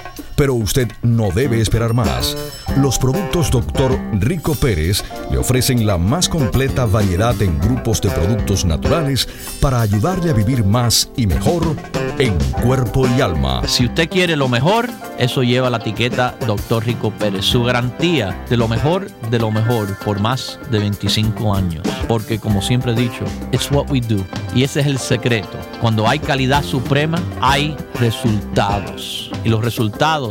Pero 0.41 0.55
usted 0.55 0.91
no 1.03 1.29
debe 1.29 1.61
esperar 1.61 1.93
más. 1.93 2.35
Los 2.77 2.97
productos 2.97 3.51
Dr. 3.51 3.99
Rico 4.13 4.55
Pérez 4.55 5.03
le 5.29 5.37
ofrecen 5.37 5.85
la 5.85 5.99
más 5.99 6.27
completa 6.27 6.85
variedad 6.85 7.39
en 7.43 7.59
grupos 7.59 8.01
de 8.01 8.09
productos 8.09 8.65
naturales 8.65 9.29
para 9.59 9.81
ayudarle 9.81 10.31
a 10.31 10.33
vivir 10.33 10.65
más 10.65 11.11
y 11.15 11.27
mejor 11.27 11.75
en 12.17 12.35
cuerpo 12.63 13.07
y 13.15 13.21
alma. 13.21 13.61
Si 13.67 13.85
usted 13.85 14.09
quiere 14.09 14.35
lo 14.35 14.47
mejor, 14.47 14.89
eso 15.19 15.43
lleva 15.43 15.69
la 15.69 15.77
etiqueta 15.77 16.35
Dr. 16.47 16.85
Rico 16.85 17.11
Pérez. 17.11 17.45
Su 17.45 17.63
garantía 17.63 18.43
de 18.49 18.57
lo 18.57 18.67
mejor, 18.67 19.11
de 19.29 19.37
lo 19.37 19.51
mejor, 19.51 19.95
por 19.99 20.19
más 20.19 20.59
de 20.71 20.79
25 20.79 21.53
años. 21.53 21.87
Porque 22.07 22.39
como 22.39 22.63
siempre 22.63 22.93
he 22.93 22.95
dicho, 22.95 23.25
it's 23.51 23.71
what 23.71 23.91
we 23.91 24.01
do. 24.01 24.25
Y 24.55 24.63
ese 24.63 24.79
es 24.79 24.87
el 24.87 24.97
secreto. 24.97 25.59
Cuando 25.79 26.07
hay 26.07 26.17
calidad 26.17 26.63
suprema, 26.63 27.21
hay 27.41 27.77
resultados. 27.99 29.31
Y 29.43 29.49
los 29.49 29.63
resultados 29.63 30.30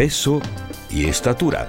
peso 0.00 0.40
y 0.88 1.04
estatura. 1.04 1.68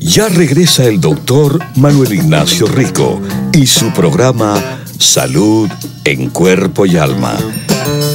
Ya 0.00 0.28
regresa 0.28 0.84
el 0.84 1.00
doctor 1.00 1.58
Manuel 1.76 2.12
Ignacio 2.12 2.66
Rico 2.66 3.18
y 3.54 3.66
su 3.66 3.90
programa 3.94 4.62
Salud 4.98 5.70
en 6.04 6.28
Cuerpo 6.28 6.84
y 6.84 6.98
Alma. 6.98 7.38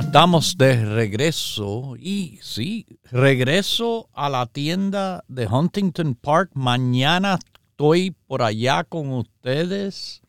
Estamos 0.00 0.56
de 0.56 0.84
regreso 0.84 1.96
y 1.98 2.38
sí, 2.42 2.86
regreso 3.10 4.08
a 4.12 4.28
la 4.28 4.46
tienda 4.46 5.24
de 5.28 5.46
Huntington 5.46 6.14
Park. 6.14 6.50
Mañana 6.54 7.38
estoy 7.70 8.14
por 8.26 8.42
allá 8.42 8.84
con 8.84 9.12
ustedes 9.12 10.22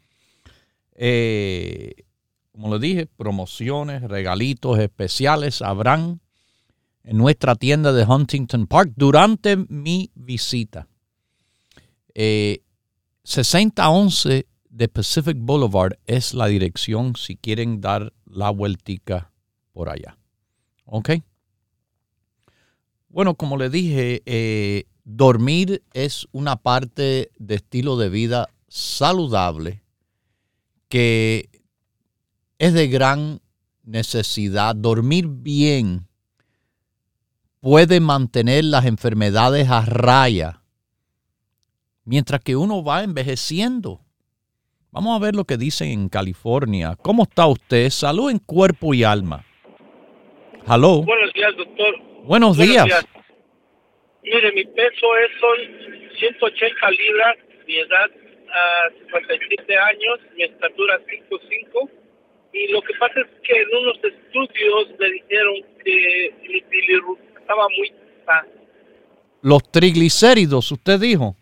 Eh, 1.02 1.94
como 2.52 2.74
le 2.74 2.80
dije, 2.80 3.06
promociones, 3.06 4.02
regalitos 4.02 4.80
especiales 4.80 5.62
habrán 5.62 6.20
en 7.06 7.18
nuestra 7.18 7.56
tienda 7.56 7.94
de 7.94 8.04
Huntington 8.04 8.68
Park 8.68 8.92
durante 8.98 9.56
mi 9.56 10.12
visita. 10.14 10.90
6011 12.16 14.38
eh, 14.38 14.46
de 14.70 14.88
Pacific 14.90 15.38
Boulevard 15.40 15.94
es 16.06 16.34
la 16.34 16.48
dirección 16.48 17.16
si 17.16 17.38
quieren 17.38 17.80
dar 17.80 18.12
la 18.26 18.50
vueltica 18.50 19.32
por 19.80 19.88
allá. 19.88 20.18
¿Ok? 20.84 21.12
Bueno, 23.08 23.36
como 23.36 23.56
le 23.56 23.70
dije, 23.70 24.22
eh, 24.26 24.88
dormir 25.06 25.86
es 25.94 26.28
una 26.34 26.58
parte 26.58 27.32
de 27.38 27.56
estilo 27.56 27.96
de 27.96 28.10
vida 28.10 28.50
saludable 28.68 29.82
que 30.90 31.50
es 32.58 32.74
de 32.74 32.90
gran 32.90 33.40
necesidad. 33.84 34.76
Dormir 34.76 35.28
bien 35.30 36.10
puede 37.62 38.02
mantener 38.02 38.66
las 38.66 38.84
enfermedades 38.84 39.70
a 39.70 39.86
raya 39.86 40.62
mientras 42.04 42.42
que 42.42 42.58
uno 42.58 42.84
va 42.84 43.04
envejeciendo. 43.04 44.02
Vamos 44.92 45.16
a 45.16 45.24
ver 45.24 45.38
lo 45.38 45.46
que 45.46 45.56
dicen 45.56 45.88
en 45.88 46.10
California. 46.10 46.98
¿Cómo 47.02 47.24
está 47.24 47.48
usted? 47.48 47.90
Salud 47.92 48.30
en 48.30 48.40
cuerpo 48.40 48.94
y 48.94 49.06
alma. 49.06 49.46
Hello. 50.72 51.02
Buenos 51.02 51.34
días, 51.34 51.56
doctor. 51.58 51.96
Buenos, 52.26 52.56
días. 52.56 52.86
Mire, 54.22 54.52
mi 54.52 54.64
peso 54.66 55.08
es 55.18 55.32
son 55.42 55.58
180 56.20 56.92
libras, 56.92 57.38
mi 57.66 57.76
edad 57.78 58.12
a 58.54 58.90
57 59.00 59.78
años, 59.78 60.20
mi 60.38 60.44
estatura 60.44 61.00
5'5". 61.00 61.90
Y 62.54 62.72
lo 62.72 62.84
que 62.84 62.94
pasa 63.00 63.20
es 63.20 63.28
que 63.42 63.60
en 63.60 63.68
unos 63.82 63.98
estudios 64.04 65.00
me 65.00 65.10
dijeron 65.10 65.56
que 65.84 66.36
mi 66.44 66.62
bilirrubina 66.70 67.40
estaba 67.40 67.68
muy 67.70 67.92
Los 69.42 69.72
triglicéridos, 69.72 70.72
usted 70.72 71.00
dijo. 71.00 71.36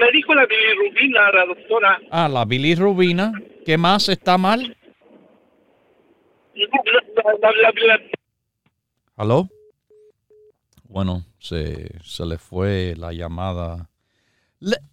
Me 0.00 0.10
dijo 0.10 0.34
la 0.34 0.46
bilirrubina, 0.46 1.30
la 1.30 1.46
doctora. 1.46 2.00
Ah, 2.10 2.28
la 2.28 2.44
bilirrubina. 2.44 3.32
¿Qué 3.64 3.78
más 3.78 4.08
está 4.08 4.38
mal? 4.38 4.76
¿Aló? 9.16 9.48
Bueno, 10.84 11.24
se, 11.38 11.98
se 12.02 12.26
le 12.26 12.38
fue 12.38 12.94
la 12.96 13.12
llamada. 13.12 13.88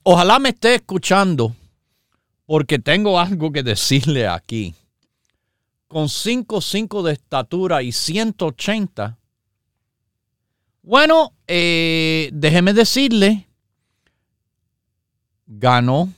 ojalá 0.03 0.39
me 0.39 0.49
esté 0.49 0.75
escuchando 0.75 1.55
porque 2.45 2.79
tengo 2.79 3.19
algo 3.19 3.51
que 3.51 3.63
decirle 3.63 4.27
aquí. 4.27 4.75
Con 5.87 6.07
5'5 6.07 7.03
de 7.03 7.13
estatura 7.13 7.83
y 7.83 7.91
180. 7.91 9.17
Bueno, 10.83 11.33
eh, 11.47 12.29
déjeme 12.33 12.73
decirle, 12.73 13.47
ganó 15.45 16.11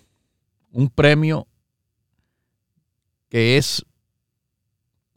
un 0.71 0.89
premio 0.89 1.47
que 3.29 3.57
es 3.57 3.83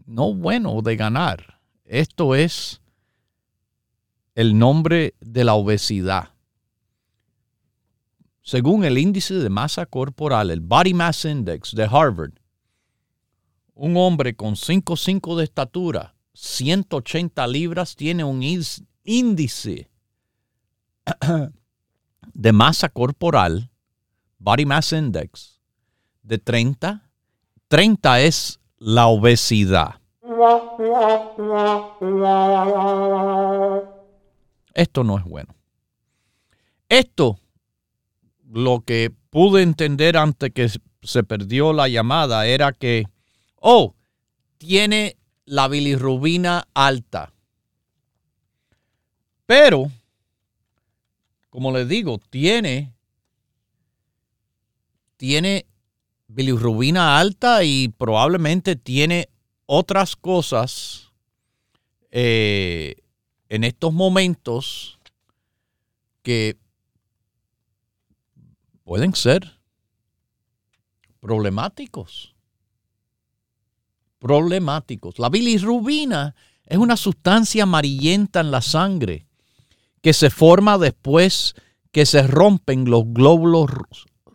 no 0.07 0.33
bueno 0.33 0.81
de 0.83 0.97
ganar. 0.97 1.61
Esto 1.85 2.35
es 2.35 2.81
el 4.35 4.59
nombre 4.59 5.14
de 5.21 5.45
la 5.45 5.55
obesidad. 5.55 6.31
Según 8.42 8.85
el 8.85 8.97
índice 8.97 9.35
de 9.35 9.51
masa 9.51 9.87
corporal, 9.87 10.51
el 10.51 10.61
Body 10.61 10.95
Mass 10.95 11.25
Index 11.25 11.75
de 11.75 11.85
Harvard, 11.85 12.35
un 13.75 13.97
hombre 13.97 14.37
con 14.37 14.55
5,5 14.55 15.37
de 15.37 15.45
estatura, 15.45 16.14
180 16.33 17.47
libras, 17.49 17.97
tiene 17.97 18.23
un 18.23 18.42
índice 19.05 19.90
de 22.35 22.53
masa 22.53 22.88
corporal, 22.88 23.71
Body 24.38 24.64
Mass 24.64 24.92
Index, 24.92 25.61
de 26.23 26.38
30. 26.38 27.11
30 27.69 28.21
es 28.21 28.61
la 28.79 29.07
obesidad. 29.07 30.01
Esto 34.75 35.05
no 35.05 35.19
es 35.19 35.25
bueno. 35.25 35.55
Esto 36.89 37.39
lo 38.49 38.81
que 38.81 39.12
pude 39.31 39.62
entender 39.62 40.17
antes 40.17 40.53
que 40.53 40.71
se 41.03 41.23
perdió 41.25 41.73
la 41.73 41.89
llamada 41.89 42.47
era 42.47 42.73
que, 42.73 43.05
oh, 43.57 43.95
tiene 44.59 45.17
la 45.45 45.69
bilirrubina 45.69 46.67
alta. 46.75 47.33
Pero, 49.47 49.91
como 51.51 51.73
les 51.73 51.89
digo, 51.89 52.19
tiene, 52.31 52.93
tiene 55.17 55.67
bilirrubina 56.29 57.19
alta 57.19 57.65
y 57.65 57.89
probablemente 57.89 58.77
tiene 58.77 59.29
otras 59.67 60.17
cosas 60.17 61.12
eh, 62.11 62.97
en 63.49 63.65
estos 63.65 63.93
momentos 63.93 64.99
que 66.23 66.57
pueden 68.85 69.15
ser 69.15 69.61
problemáticos. 71.21 72.35
Problemáticos. 74.19 75.19
La 75.19 75.29
bilirrubina 75.29 76.35
es 76.65 76.79
una 76.79 76.97
sustancia 76.97 77.65
amarillenta 77.65 78.41
en 78.41 78.51
la 78.51 78.62
sangre 78.62 79.27
que 80.01 80.12
se 80.12 80.31
forma 80.31 80.79
después 80.79 81.55
que 81.91 82.07
se 82.07 82.27
rompen 82.27 82.89
los 82.91 83.05
glóbulos 83.07 83.71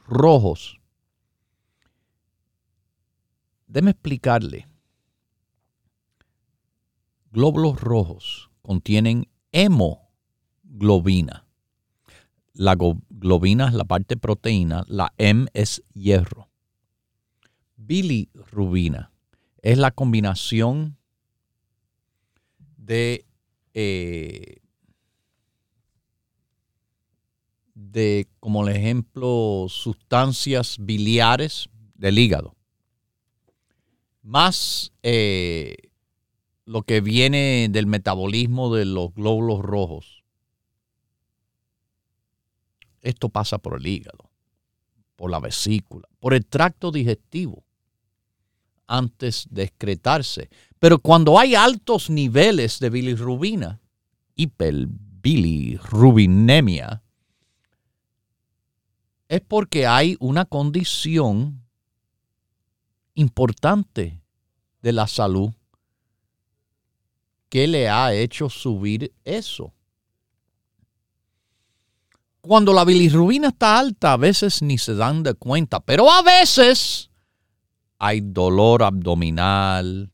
rojos. 0.05 0.80
Déme 3.71 3.91
explicarle. 3.91 4.67
Glóbulos 7.31 7.79
rojos 7.79 8.51
contienen 8.61 9.29
hemoglobina. 9.53 11.47
La 12.51 12.75
globina 12.75 13.69
es 13.69 13.73
la 13.73 13.85
parte 13.85 14.17
proteína, 14.17 14.83
la 14.89 15.13
M 15.17 15.47
es 15.53 15.81
hierro. 15.93 16.49
Bilirrubina 17.77 19.13
es 19.61 19.77
la 19.77 19.91
combinación 19.91 20.97
de, 22.75 23.25
eh, 23.73 24.57
de, 27.73 28.27
como 28.41 28.67
el 28.67 28.75
ejemplo, 28.75 29.67
sustancias 29.69 30.75
biliares 30.77 31.69
del 31.95 32.19
hígado, 32.19 32.57
más 34.21 34.93
eh, 35.03 35.75
lo 36.65 36.83
que 36.83 37.01
viene 37.01 37.67
del 37.69 37.87
metabolismo 37.87 38.73
de 38.73 38.85
los 38.85 39.13
glóbulos 39.13 39.61
rojos 39.61 40.21
esto 43.01 43.29
pasa 43.29 43.57
por 43.57 43.79
el 43.79 43.87
hígado, 43.87 44.29
por 45.15 45.31
la 45.31 45.39
vesícula, 45.39 46.09
por 46.19 46.33
el 46.33 46.45
tracto 46.45 46.91
digestivo 46.91 47.63
antes 48.87 49.47
de 49.49 49.63
excretarse. 49.63 50.49
Pero 50.79 50.99
cuando 50.99 51.39
hay 51.39 51.55
altos 51.55 52.09
niveles 52.09 52.79
de 52.79 52.89
bilirrubina, 52.89 53.79
hiperbilirrubinemia, 54.35 57.03
es 59.27 59.41
porque 59.41 59.85
hay 59.87 60.15
una 60.19 60.45
condición 60.45 61.60
importante 63.15 64.21
de 64.81 64.91
la 64.91 65.07
salud 65.07 65.51
que 67.49 67.67
le 67.67 67.89
ha 67.89 68.13
hecho 68.13 68.49
subir 68.49 69.13
eso. 69.25 69.73
Cuando 72.39 72.73
la 72.73 72.85
bilirrubina 72.85 73.49
está 73.49 73.77
alta, 73.77 74.13
a 74.13 74.17
veces 74.17 74.61
ni 74.61 74.77
se 74.77 74.95
dan 74.95 75.21
de 75.21 75.33
cuenta, 75.33 75.79
pero 75.79 76.11
a 76.11 76.21
veces 76.23 77.11
hay 77.99 78.21
dolor 78.21 78.81
abdominal, 78.81 80.11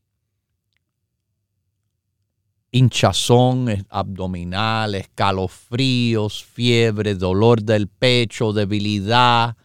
hinchazón 2.70 3.86
abdominal, 3.88 4.94
escalofríos, 4.94 6.44
fiebre, 6.44 7.14
dolor 7.14 7.62
del 7.62 7.88
pecho, 7.88 8.52
debilidad, 8.52 9.56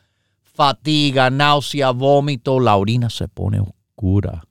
fatiga, 0.54 1.30
náusea, 1.30 1.92
vómito, 1.92 2.60
la 2.60 2.76
orina 2.76 3.10
se 3.10 3.28
pone 3.28 3.60
oscura. 3.60 4.46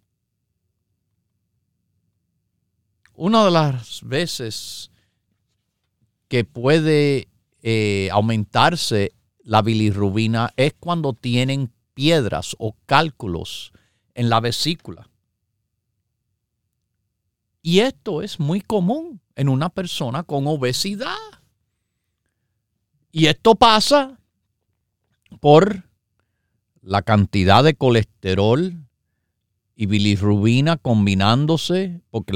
Una 3.15 3.45
de 3.45 3.51
las 3.51 4.01
veces 4.03 4.91
que 6.29 6.45
puede 6.45 7.29
eh, 7.63 8.09
aumentarse 8.11 9.13
la 9.45 9.63
bilirrubina 9.63 10.53
es 10.57 10.75
cuando 10.79 11.13
tienen 11.13 11.73
piedras 11.95 12.57
o 12.59 12.75
cálculos 12.87 13.73
en 14.15 14.29
la 14.29 14.41
vesícula. 14.41 15.09
Y 17.61 17.81
esto 17.81 18.23
es 18.23 18.41
muy 18.41 18.61
común 18.61 19.21
en 19.37 19.49
una 19.49 19.69
persona 19.69 20.25
con 20.25 20.47
obesidad. 20.47 21.17
Y 23.13 23.27
esto 23.27 23.55
pasa 23.55 24.19
por 25.41 25.85
la 26.83 27.03
cantidad 27.03 27.63
de 27.63 27.75
colesterol 27.75 28.77
y 29.77 29.87
bilirrubina 29.87 30.77
combinándose, 30.77 32.03
porque 32.11 32.33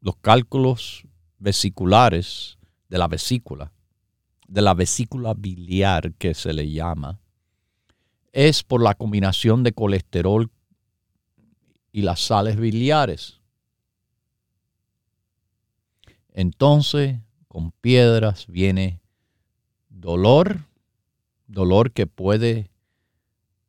los 0.00 0.16
cálculos 0.20 1.06
vesiculares 1.38 2.58
de 2.88 2.98
la 2.98 3.08
vesícula, 3.08 3.72
de 4.48 4.60
la 4.60 4.74
vesícula 4.74 5.34
biliar 5.34 6.14
que 6.14 6.34
se 6.34 6.52
le 6.52 6.70
llama, 6.70 7.20
es 8.32 8.64
por 8.64 8.82
la 8.82 8.94
combinación 8.94 9.62
de 9.62 9.72
colesterol 9.72 10.50
y 11.92 12.02
las 12.02 12.20
sales 12.20 12.56
biliares. 12.56 13.40
Entonces, 16.32 17.20
con 17.46 17.70
piedras 17.70 18.48
viene 18.48 19.00
dolor, 19.88 20.66
dolor 21.54 21.92
que 21.92 22.06
puede 22.06 22.70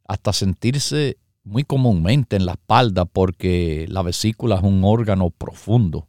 hasta 0.07 0.33
sentirse 0.33 1.17
muy 1.43 1.63
comúnmente 1.63 2.36
en 2.36 2.45
la 2.45 2.53
espalda 2.53 3.05
porque 3.05 3.86
la 3.88 4.01
vesícula 4.01 4.55
es 4.55 4.63
un 4.63 4.83
órgano 4.83 5.29
profundo 5.29 6.07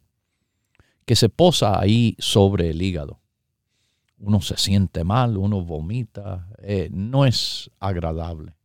que 1.05 1.15
se 1.15 1.29
posa 1.29 1.79
ahí 1.79 2.15
sobre 2.19 2.71
el 2.71 2.81
hígado. 2.81 3.21
Uno 4.19 4.41
se 4.41 4.57
siente 4.57 5.03
mal, 5.03 5.37
uno 5.37 5.61
vomita, 5.61 6.49
eh, 6.57 6.89
no 6.91 7.25
es 7.25 7.71
agradable. 7.79 8.55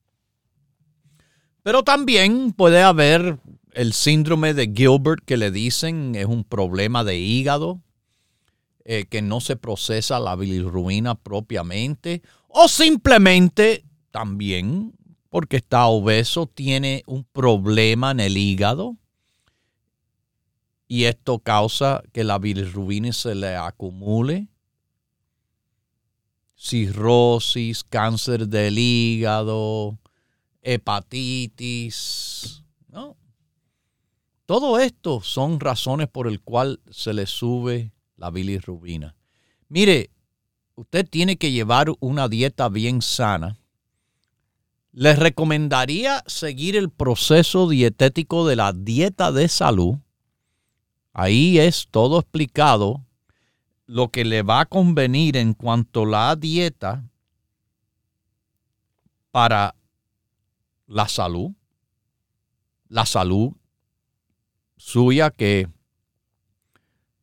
Pero 1.63 1.85
también 1.85 2.53
puede 2.53 2.83
haber 2.83 3.39
el 3.73 3.93
síndrome 3.93 4.55
de 4.55 4.73
Gilbert 4.75 5.25
que 5.25 5.37
le 5.37 5.51
dicen 5.51 6.15
es 6.15 6.27
un 6.27 6.43
problema 6.43 7.05
de 7.05 7.19
hígado, 7.19 7.81
eh, 8.85 9.07
que 9.09 9.23
no 9.23 9.41
se 9.41 9.57
procesa 9.57 10.19
la 10.19 10.35
bilirrubina 10.35 11.15
propiamente, 11.15 12.23
o 12.53 12.69
simplemente 12.69 13.85
también 14.11 14.95
porque 15.29 15.57
está 15.57 15.87
obeso, 15.87 16.47
tiene 16.47 17.03
un 17.07 17.25
problema 17.25 18.11
en 18.11 18.21
el 18.21 18.37
hígado 18.37 18.99
y 20.87 21.05
esto 21.05 21.39
causa 21.39 22.03
que 22.13 22.23
la 22.23 22.39
bilirrubina 22.39 23.15
se 23.15 23.35
le 23.35 23.57
acumule. 23.57 24.49
Cirrosis, 26.55 27.83
cáncer 27.83 28.47
del 28.47 28.79
hígado, 28.79 29.99
hepatitis, 30.61 32.63
¿no? 32.89 33.17
Todo 34.45 34.79
esto 34.79 35.23
son 35.23 35.61
razones 35.61 36.09
por 36.09 36.29
el 36.29 36.43
cual 36.43 36.83
se 36.91 37.15
le 37.15 37.25
sube 37.25 37.95
la 38.17 38.31
bilirrubina. 38.31 39.17
Mire, 39.69 40.11
usted 40.83 41.09
tiene 41.09 41.37
que 41.37 41.51
llevar 41.51 41.89
una 42.01 42.29
dieta 42.29 42.69
bien 42.69 43.03
sana 43.03 43.57
les 44.93 45.19
recomendaría 45.19 46.23
seguir 46.27 46.77
el 46.77 46.91
proceso 46.91 47.69
dietético 47.69 48.47
de 48.47 48.57
la 48.57 48.75
dieta 48.75 49.33
de 49.33 49.49
salud. 49.49 49.97
Ahí 51.15 51.59
es 51.59 51.89
todo 51.91 52.21
explicado 52.21 53.05
lo 53.87 54.11
que 54.11 54.25
le 54.25 54.43
va 54.43 54.61
a 54.61 54.67
convenir 54.67 55.37
en 55.39 55.55
cuanto 55.55 56.03
a 56.03 56.07
la 56.07 56.37
dieta 56.37 57.05
para 59.31 59.75
la 60.87 61.09
salud. 61.09 61.53
La 62.89 63.07
salud 63.07 63.53
suya 64.77 65.31
que 65.31 65.69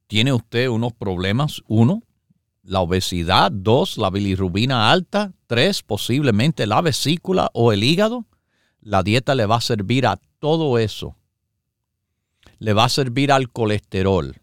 tiene 0.07 0.33
usted 0.33 0.69
unos 0.69 0.93
problemas. 0.93 1.61
Uno, 1.67 2.01
la 2.69 2.81
obesidad, 2.81 3.51
dos, 3.51 3.97
la 3.97 4.11
bilirrubina 4.11 4.91
alta, 4.91 5.33
tres, 5.47 5.81
posiblemente 5.81 6.67
la 6.67 6.81
vesícula 6.81 7.49
o 7.53 7.73
el 7.73 7.83
hígado, 7.83 8.27
la 8.79 9.01
dieta 9.01 9.33
le 9.33 9.47
va 9.47 9.55
a 9.55 9.61
servir 9.61 10.05
a 10.05 10.17
todo 10.37 10.77
eso. 10.77 11.15
Le 12.59 12.73
va 12.73 12.83
a 12.83 12.89
servir 12.89 13.31
al 13.31 13.49
colesterol. 13.49 14.39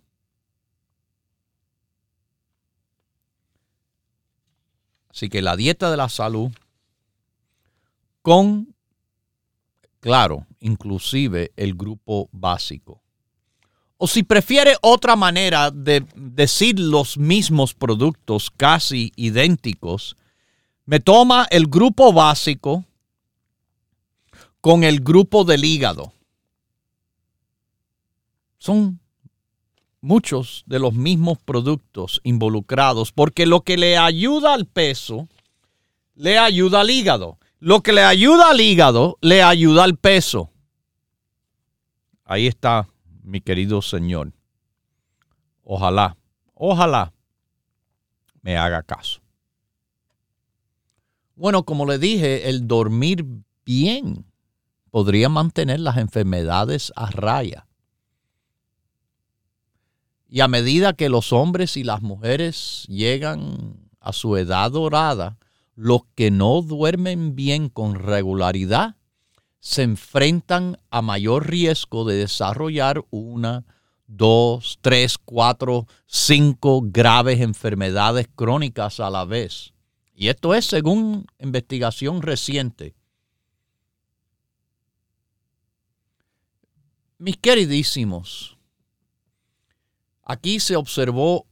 Así 5.08 5.28
que 5.28 5.40
la 5.40 5.54
dieta 5.54 5.88
de 5.88 5.96
la 5.96 6.08
salud 6.08 6.50
con, 8.22 8.74
claro, 10.00 10.48
inclusive 10.58 11.52
el 11.54 11.76
grupo 11.76 12.28
básico. 12.32 13.04
O 13.98 14.06
si 14.06 14.22
prefiere 14.22 14.76
otra 14.82 15.16
manera 15.16 15.70
de 15.70 16.04
decir 16.14 16.78
los 16.78 17.16
mismos 17.16 17.72
productos 17.72 18.50
casi 18.50 19.12
idénticos, 19.16 20.16
me 20.84 21.00
toma 21.00 21.46
el 21.50 21.66
grupo 21.66 22.12
básico 22.12 22.84
con 24.60 24.84
el 24.84 25.00
grupo 25.00 25.44
del 25.44 25.64
hígado. 25.64 26.12
Son 28.58 29.00
muchos 30.02 30.62
de 30.66 30.78
los 30.78 30.92
mismos 30.92 31.38
productos 31.38 32.20
involucrados 32.22 33.12
porque 33.12 33.46
lo 33.46 33.62
que 33.62 33.76
le 33.78 33.96
ayuda 33.96 34.52
al 34.52 34.66
peso, 34.66 35.28
le 36.14 36.38
ayuda 36.38 36.80
al 36.80 36.90
hígado. 36.90 37.38
Lo 37.60 37.82
que 37.82 37.94
le 37.94 38.02
ayuda 38.02 38.50
al 38.50 38.60
hígado, 38.60 39.16
le 39.22 39.42
ayuda 39.42 39.84
al 39.84 39.96
peso. 39.96 40.50
Ahí 42.24 42.46
está 42.46 42.88
mi 43.26 43.40
querido 43.40 43.82
Señor. 43.82 44.32
Ojalá, 45.64 46.16
ojalá 46.54 47.12
me 48.40 48.56
haga 48.56 48.82
caso. 48.82 49.20
Bueno, 51.34 51.64
como 51.64 51.84
le 51.84 51.98
dije, 51.98 52.48
el 52.48 52.68
dormir 52.68 53.26
bien 53.64 54.24
podría 54.90 55.28
mantener 55.28 55.80
las 55.80 55.96
enfermedades 55.96 56.92
a 56.94 57.10
raya. 57.10 57.66
Y 60.28 60.40
a 60.40 60.48
medida 60.48 60.94
que 60.94 61.08
los 61.08 61.32
hombres 61.32 61.76
y 61.76 61.84
las 61.84 62.02
mujeres 62.02 62.84
llegan 62.88 63.90
a 64.00 64.12
su 64.12 64.36
edad 64.36 64.70
dorada, 64.70 65.36
los 65.74 66.02
que 66.14 66.30
no 66.30 66.62
duermen 66.62 67.34
bien 67.34 67.68
con 67.68 67.96
regularidad 67.96 68.96
se 69.60 69.82
enfrentan 69.82 70.78
a 70.90 71.02
mayor 71.02 71.48
riesgo 71.48 72.04
de 72.04 72.16
desarrollar 72.16 73.04
una, 73.10 73.64
dos, 74.06 74.78
tres, 74.80 75.18
cuatro, 75.18 75.86
cinco 76.06 76.82
graves 76.84 77.40
enfermedades 77.40 78.28
crónicas 78.34 79.00
a 79.00 79.10
la 79.10 79.24
vez. 79.24 79.72
Y 80.14 80.28
esto 80.28 80.54
es 80.54 80.64
según 80.66 81.26
investigación 81.38 82.22
reciente. 82.22 82.94
Mis 87.18 87.36
queridísimos, 87.36 88.58
aquí 90.22 90.60
se 90.60 90.76
observó 90.76 91.46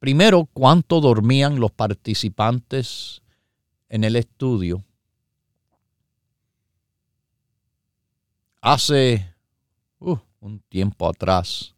primero 0.00 0.48
cuánto 0.52 1.00
dormían 1.00 1.60
los 1.60 1.70
participantes 1.70 3.22
en 3.88 4.04
el 4.04 4.16
estudio 4.16 4.84
hace 8.64 9.30
uh, 9.98 10.16
un 10.40 10.58
tiempo 10.70 11.06
atrás 11.06 11.74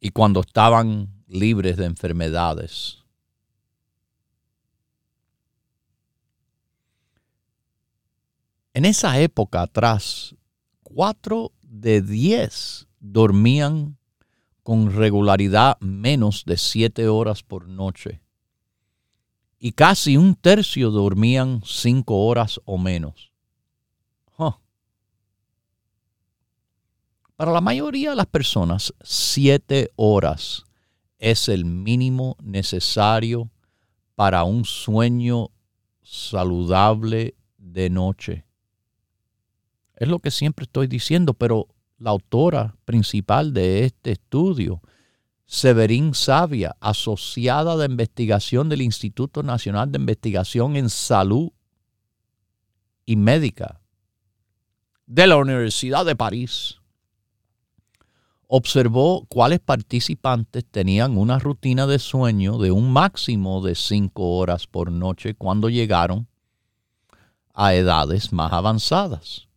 y 0.00 0.10
cuando 0.10 0.40
estaban 0.40 1.22
libres 1.28 1.76
de 1.76 1.84
enfermedades. 1.84 3.04
En 8.74 8.84
esa 8.84 9.20
época 9.20 9.62
atrás, 9.62 10.34
cuatro 10.82 11.52
de 11.62 12.02
diez 12.02 12.88
dormían 12.98 13.96
con 14.64 14.92
regularidad 14.92 15.78
menos 15.78 16.46
de 16.46 16.56
siete 16.56 17.06
horas 17.06 17.44
por 17.44 17.68
noche 17.68 18.20
y 19.60 19.70
casi 19.70 20.16
un 20.16 20.34
tercio 20.34 20.90
dormían 20.90 21.62
cinco 21.64 22.26
horas 22.26 22.60
o 22.64 22.76
menos. 22.76 23.30
Para 27.38 27.52
la 27.52 27.60
mayoría 27.60 28.10
de 28.10 28.16
las 28.16 28.26
personas, 28.26 28.92
siete 29.00 29.92
horas 29.94 30.64
es 31.20 31.48
el 31.48 31.64
mínimo 31.64 32.36
necesario 32.42 33.48
para 34.16 34.42
un 34.42 34.64
sueño 34.64 35.50
saludable 36.02 37.36
de 37.56 37.90
noche. 37.90 38.44
Es 39.94 40.08
lo 40.08 40.18
que 40.18 40.32
siempre 40.32 40.64
estoy 40.64 40.88
diciendo, 40.88 41.32
pero 41.32 41.68
la 41.98 42.10
autora 42.10 42.74
principal 42.84 43.54
de 43.54 43.84
este 43.84 44.10
estudio, 44.10 44.82
Severín 45.46 46.14
Savia, 46.14 46.74
asociada 46.80 47.76
de 47.76 47.86
investigación 47.86 48.68
del 48.68 48.82
Instituto 48.82 49.44
Nacional 49.44 49.92
de 49.92 49.98
Investigación 50.00 50.74
en 50.74 50.90
Salud 50.90 51.52
y 53.06 53.14
Médica 53.14 53.80
de 55.06 55.28
la 55.28 55.36
Universidad 55.36 56.04
de 56.04 56.16
París 56.16 56.77
observó 58.48 59.26
cuáles 59.28 59.60
participantes 59.60 60.64
tenían 60.64 61.16
una 61.18 61.38
rutina 61.38 61.86
de 61.86 61.98
sueño 61.98 62.58
de 62.58 62.72
un 62.72 62.90
máximo 62.90 63.62
de 63.62 63.74
cinco 63.74 64.38
horas 64.38 64.66
por 64.66 64.90
noche 64.90 65.34
cuando 65.34 65.68
llegaron 65.68 66.26
a 67.52 67.74
edades 67.74 68.32
más 68.32 68.52
avanzadas. 68.52 69.48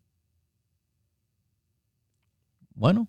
Bueno, 2.75 3.07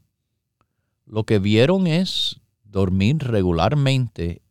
lo 1.05 1.25
que 1.25 1.41
vieron 1.41 1.89
es 1.89 2.41
dormir 2.65 3.19
regularmente 3.19 4.43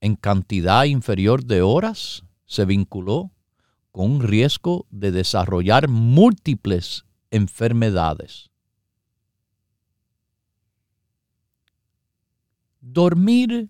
en 0.00 0.14
cantidad 0.14 0.84
inferior 0.84 1.44
de 1.44 1.62
horas 1.62 2.22
se 2.44 2.64
vinculó 2.66 3.32
con 3.90 4.12
un 4.12 4.22
riesgo 4.22 4.86
de 4.90 5.10
desarrollar 5.10 5.88
múltiples 5.88 7.04
enfermedades. 7.30 8.47
Dormir 12.90 13.68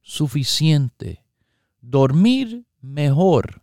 suficiente, 0.00 1.22
dormir 1.82 2.64
mejor. 2.80 3.62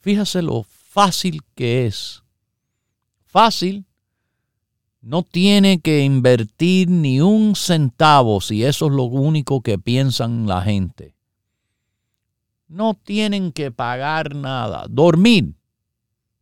Fíjese 0.00 0.40
lo 0.40 0.62
fácil 0.62 1.42
que 1.54 1.86
es. 1.86 2.22
Fácil 3.26 3.84
no 5.02 5.22
tiene 5.22 5.80
que 5.80 6.04
invertir 6.04 6.88
ni 6.88 7.20
un 7.20 7.54
centavo 7.54 8.40
si 8.40 8.64
eso 8.64 8.86
es 8.86 8.92
lo 8.92 9.04
único 9.04 9.60
que 9.60 9.78
piensan 9.78 10.46
la 10.46 10.62
gente. 10.62 11.14
No 12.66 12.94
tienen 12.94 13.52
que 13.52 13.70
pagar 13.70 14.34
nada. 14.34 14.86
Dormir 14.88 15.54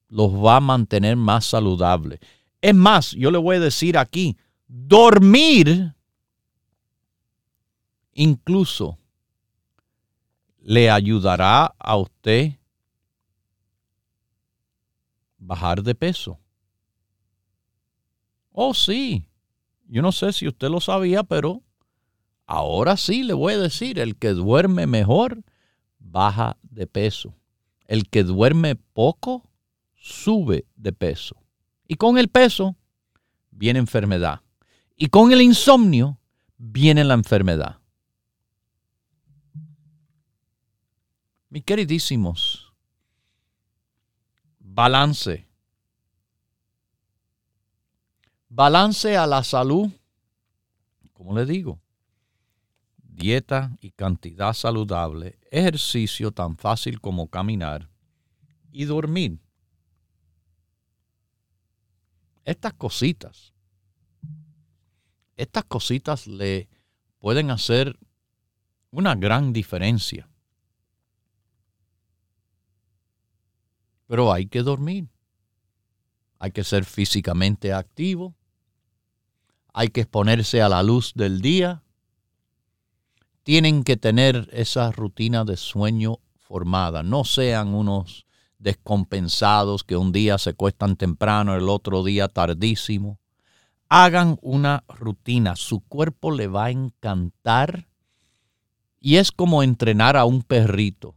los 0.09 0.33
va 0.33 0.57
a 0.57 0.61
mantener 0.61 1.17
más 1.17 1.47
saludables. 1.47 2.21
Es 2.61 2.75
más, 2.77 3.11
yo 3.11 3.33
le 3.33 3.39
voy 3.39 3.57
a 3.57 3.61
decir 3.61 3.99
aquí, 3.99 4.37
dormir 4.69 5.96
incluso 8.17 8.99
le 10.59 10.91
ayudará 10.91 11.75
a 11.79 11.97
usted 11.97 12.55
bajar 15.39 15.83
de 15.83 15.95
peso. 15.95 16.41
Oh, 18.51 18.75
sí. 18.75 19.29
Yo 19.87 20.03
no 20.03 20.11
sé 20.11 20.33
si 20.33 20.49
usted 20.49 20.69
lo 20.69 20.81
sabía, 20.81 21.23
pero 21.23 21.63
ahora 22.47 22.97
sí 22.97 23.23
le 23.23 23.35
voy 23.35 23.53
a 23.53 23.59
decir, 23.59 23.99
el 23.99 24.17
que 24.17 24.31
duerme 24.31 24.87
mejor 24.87 25.45
baja 25.99 26.57
de 26.63 26.87
peso. 26.87 27.35
El 27.87 28.09
que 28.09 28.25
duerme 28.25 28.75
poco 28.75 29.49
sube 29.95 30.65
de 30.75 30.93
peso. 30.93 31.37
Y 31.87 31.97
con 31.97 32.19
el 32.19 32.29
peso 32.29 32.77
viene 33.51 33.79
enfermedad. 33.79 34.41
Y 34.97 35.09
con 35.09 35.33
el 35.33 35.43
insomnio 35.43 36.19
viene 36.57 37.05
la 37.05 37.15
enfermedad. 37.15 37.79
Mis 41.49 41.65
queridísimos, 41.65 42.73
balance 44.59 45.47
Balance 48.57 49.19
a 49.19 49.27
la 49.27 49.45
salud, 49.45 49.91
como 51.13 51.35
le 51.35 51.45
digo, 51.45 51.79
dieta 52.97 53.77
y 53.83 53.91
cantidad 53.91 54.55
saludable, 54.55 55.39
ejercicio 55.51 56.31
tan 56.31 56.57
fácil 56.57 56.99
como 57.01 57.29
caminar 57.29 57.91
y 58.73 58.87
dormir. 58.87 59.41
Estas 62.47 62.73
cositas, 62.73 63.53
estas 65.37 65.65
cositas 65.65 66.27
le 66.27 66.71
pueden 67.19 67.51
hacer 67.51 67.99
una 68.91 69.15
gran 69.17 69.53
diferencia. 69.53 70.31
Pero 74.07 74.33
hay 74.33 74.47
que 74.47 74.63
dormir. 74.63 75.09
Hay 76.39 76.53
que 76.53 76.65
ser 76.65 76.85
físicamente 76.85 77.73
activo, 77.73 78.35
hay 79.73 79.89
que 79.89 80.03
exponerse 80.03 80.61
a 80.61 80.69
la 80.69 80.83
luz 80.83 81.13
del 81.15 81.41
día, 81.41 81.83
tienen 83.43 83.85
que 83.85 83.97
tener 83.97 84.49
esa 84.53 84.93
rutina 84.93 85.45
de 85.45 85.57
sueño 85.57 86.19
formada, 86.35 87.03
no 87.03 87.25
sean 87.25 87.75
unos 87.75 88.27
descompensados 88.59 89.83
que 89.83 89.97
un 89.97 90.13
día 90.13 90.39
se 90.39 90.55
cuestan 90.55 90.97
temprano, 90.97 91.57
el 91.57 91.69
otro 91.69 92.05
día 92.05 92.29
tardísimo. 92.29 93.19
Hagan 93.89 94.39
una 94.43 94.85
rutina, 94.89 95.57
su 95.57 95.81
cuerpo 95.81 96.33
le 96.33 96.49
va 96.49 96.67
a 96.67 96.71
encantar. 96.71 97.89
Y 99.01 99.17
es 99.17 99.31
como 99.33 99.63
entrenar 99.63 100.17
a 100.17 100.25
un 100.25 100.43
perrito 100.43 101.16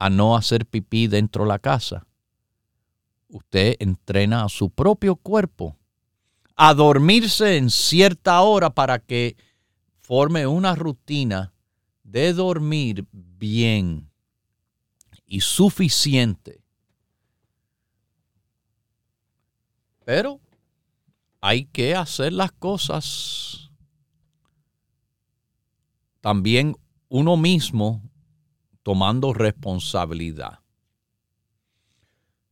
a 0.00 0.10
no 0.10 0.34
hacer 0.34 0.66
pipí 0.66 1.06
dentro 1.06 1.44
de 1.44 1.48
la 1.48 1.60
casa 1.60 2.06
usted 3.28 3.76
entrena 3.78 4.44
a 4.44 4.48
su 4.48 4.70
propio 4.70 5.14
cuerpo 5.14 5.76
a 6.56 6.74
dormirse 6.74 7.56
en 7.56 7.70
cierta 7.70 8.40
hora 8.42 8.70
para 8.70 8.98
que 8.98 9.36
forme 10.00 10.46
una 10.46 10.74
rutina 10.74 11.54
de 12.02 12.32
dormir 12.32 13.06
bien 13.12 14.10
y 15.24 15.40
suficiente. 15.40 16.62
Pero 20.04 20.40
hay 21.40 21.64
que 21.64 21.94
hacer 21.94 22.32
las 22.32 22.52
cosas 22.52 23.70
también 26.20 26.76
uno 27.08 27.36
mismo 27.36 28.02
tomando 28.90 29.32
responsabilidad 29.32 30.58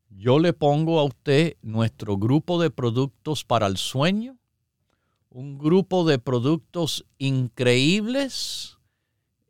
yo 0.09 0.39
le 0.39 0.53
pongo 0.53 1.01
a 1.01 1.05
usted 1.05 1.57
nuestro 1.63 2.17
grupo 2.17 2.63
de 2.63 2.71
productos 2.71 3.45
para 3.45 3.67
el 3.67 3.77
sueño, 3.77 4.39
un 5.31 5.59
grupo 5.59 6.05
de 6.05 6.21
productos 6.21 7.05
increíbles 7.19 8.79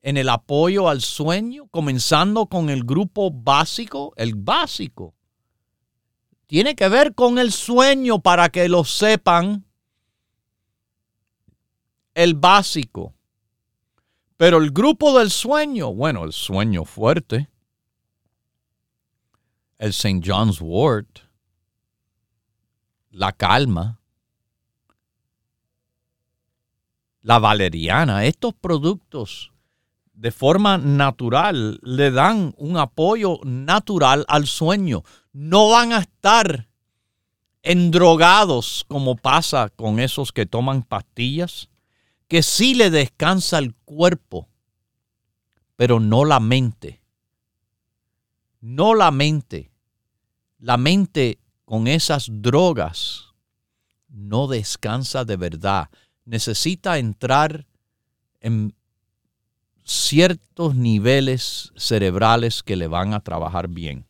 en 0.01 0.17
el 0.17 0.31
apoyo 0.31 0.89
al 0.89 1.03
sueño, 1.03 1.69
comenzando 1.71 2.47
con 2.47 2.71
el 2.71 2.85
grupo 2.85 3.31
básico, 3.31 4.15
el 4.17 4.35
básico. 4.35 5.15
Tiene 6.47 6.75
que 6.75 6.89
ver 6.89 7.15
con 7.15 7.39
el 7.39 7.53
sueño 7.53 8.21
para 8.21 8.49
que 8.49 8.67
lo 8.67 8.85
sepan. 8.85 9.67
El 12.15 12.33
básico. 12.33 13.18
Pero 14.39 14.59
el 14.59 14.71
grupo 14.71 15.19
del 15.19 15.31
sueño, 15.31 15.93
bueno, 15.93 16.25
el 16.25 16.33
sueño 16.33 16.87
fuerte 16.87 17.51
el 19.79 19.91
St. 19.91 20.21
John's 20.25 20.61
Wort, 20.61 21.21
la 23.11 23.33
calma, 23.33 24.01
la 27.23 27.39
valeriana, 27.39 28.25
estos 28.25 28.55
productos 28.55 29.53
de 30.13 30.33
forma 30.33 30.79
natural 30.79 31.79
le 31.83 32.11
dan 32.11 32.55
un 32.59 32.77
apoyo 32.77 33.39
natural 33.45 34.25
al 34.29 34.47
sueño. 34.47 35.05
No 35.33 35.69
van 35.69 35.93
a 35.93 35.99
estar 35.99 36.69
endrogados 37.63 38.85
como 38.89 39.15
pasa 39.17 39.69
con 39.69 40.01
esos 40.01 40.33
que 40.33 40.47
toman 40.47 40.83
pastillas, 40.83 41.69
que 42.29 42.43
sí 42.43 42.75
le 42.75 42.91
descansa 42.91 43.59
el 43.59 43.75
cuerpo, 43.75 44.49
pero 45.77 45.99
no 45.99 46.25
la 46.25 46.41
mente 46.41 47.01
no 48.61 48.95
la 48.95 49.11
mente. 49.11 49.71
La 50.59 50.77
mente 50.77 51.39
con 51.65 51.87
esas 51.87 52.29
drogas 52.31 53.35
no 54.09 54.47
descansa 54.47 55.25
de 55.25 55.37
verdad. 55.37 55.89
Necesita 56.25 56.99
entrar 56.99 57.67
en 58.41 58.75
ciertos 59.85 60.75
niveles 60.75 61.73
cerebrales 61.77 62.63
que 62.63 62.77
le 62.77 62.89
van 62.89 63.15
a 63.15 63.21
trabajar 63.21 63.69
bien. 63.69 64.07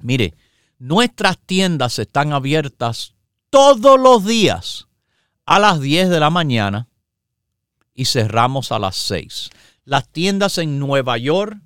Mire, 0.00 0.34
nuestras 0.78 1.38
tiendas 1.38 1.98
están 1.98 2.32
abiertas 2.32 3.14
todos 3.50 3.98
los 4.00 4.24
días 4.24 4.88
a 5.44 5.58
las 5.58 5.80
10 5.80 6.10
de 6.10 6.20
la 6.20 6.30
mañana 6.30 6.88
y 7.96 8.04
cerramos 8.04 8.70
a 8.70 8.78
las 8.78 8.96
6. 8.96 9.50
Las 9.84 10.08
tiendas 10.08 10.58
en 10.58 10.78
Nueva 10.78 11.16
York, 11.18 11.56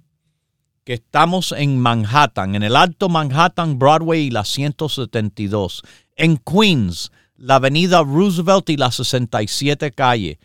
que 0.85 0.95
estamos 0.95 1.53
en 1.53 1.79
Manhattan, 1.79 2.55
en 2.55 2.63
el 2.63 2.77
Alto 2.77 3.09
Manhattan, 3.09 3.79
Broadway 3.79 4.23
y 4.23 4.31
la 4.31 4.45
172, 4.45 5.83
en 6.17 6.39
Queens, 6.39 7.11
la 7.37 7.57
avenida 7.57 8.03
Roosevelt 8.03 8.71
y 8.71 8.77
la 8.77 8.91
67 8.91 9.93
calle, 9.93 10.39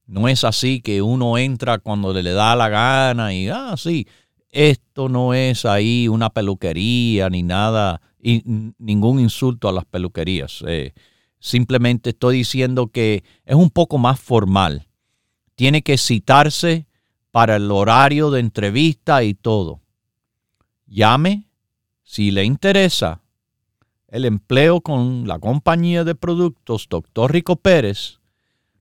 No 0.05 0.27
es 0.27 0.43
así 0.43 0.81
que 0.81 1.01
uno 1.01 1.37
entra 1.37 1.79
cuando 1.79 2.13
le 2.13 2.31
da 2.31 2.55
la 2.55 2.69
gana 2.69 3.33
y, 3.33 3.49
ah, 3.49 3.75
sí, 3.77 4.07
esto 4.53 5.09
no 5.09 5.33
es 5.33 5.65
ahí 5.65 6.07
una 6.07 6.29
peluquería 6.29 7.29
ni 7.29 7.41
nada, 7.41 8.01
y 8.21 8.43
ningún 8.77 9.19
insulto 9.19 9.67
a 9.67 9.73
las 9.73 9.83
peluquerías. 9.85 10.63
Eh, 10.67 10.93
simplemente 11.39 12.11
estoy 12.11 12.37
diciendo 12.37 12.87
que 12.87 13.23
es 13.45 13.55
un 13.55 13.69
poco 13.69 13.97
más 13.97 14.19
formal. 14.19 14.87
Tiene 15.55 15.81
que 15.81 15.97
citarse 15.97 16.87
para 17.31 17.57
el 17.57 17.69
horario 17.71 18.29
de 18.31 18.39
entrevista 18.39 19.23
y 19.23 19.33
todo. 19.33 19.81
Llame 20.85 21.47
si 22.03 22.29
le 22.29 22.45
interesa 22.45 23.21
el 24.07 24.25
empleo 24.25 24.81
con 24.81 25.27
la 25.27 25.39
compañía 25.39 26.03
de 26.03 26.13
productos 26.13 26.85
Dr. 26.87 27.31
Rico 27.31 27.55
Pérez, 27.55 28.19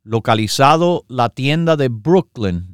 localizado 0.03 1.07
la 1.09 1.31
tienda 1.31 1.77
de 1.77 1.89
Brooklyn, 1.89 2.72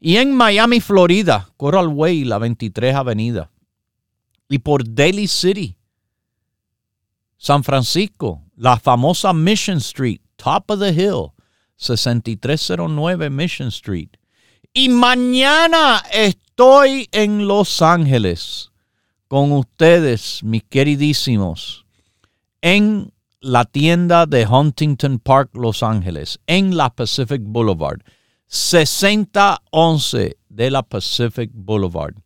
Y 0.00 0.16
en 0.16 0.36
Miami, 0.36 0.80
Florida, 0.80 1.48
Coral 1.56 1.86
Way, 1.88 2.24
la 2.24 2.38
23 2.38 2.94
Avenida. 2.94 3.50
Y 4.48 4.58
por 4.58 4.84
Daly 4.94 5.26
City, 5.26 5.76
San 7.38 7.64
Francisco, 7.64 8.42
la 8.54 8.78
famosa 8.78 9.32
Mission 9.32 9.78
Street, 9.78 10.20
Top 10.36 10.70
of 10.70 10.80
the 10.80 10.90
Hill, 10.90 11.32
6309 11.76 13.30
Mission 13.30 13.68
Street. 13.68 14.10
Y 14.76 14.88
mañana 14.88 16.02
estoy 16.12 17.08
en 17.12 17.46
Los 17.46 17.80
Ángeles 17.80 18.72
con 19.28 19.52
ustedes, 19.52 20.42
mis 20.42 20.64
queridísimos, 20.64 21.86
en 22.60 23.12
la 23.40 23.64
tienda 23.64 24.26
de 24.26 24.44
Huntington 24.44 25.20
Park, 25.20 25.50
Los 25.54 25.84
Ángeles, 25.84 26.40
en 26.48 26.76
la 26.76 26.90
Pacific 26.90 27.40
Boulevard, 27.44 28.00
6011 28.48 30.38
de 30.48 30.70
la 30.72 30.82
Pacific 30.82 31.52
Boulevard. 31.54 32.16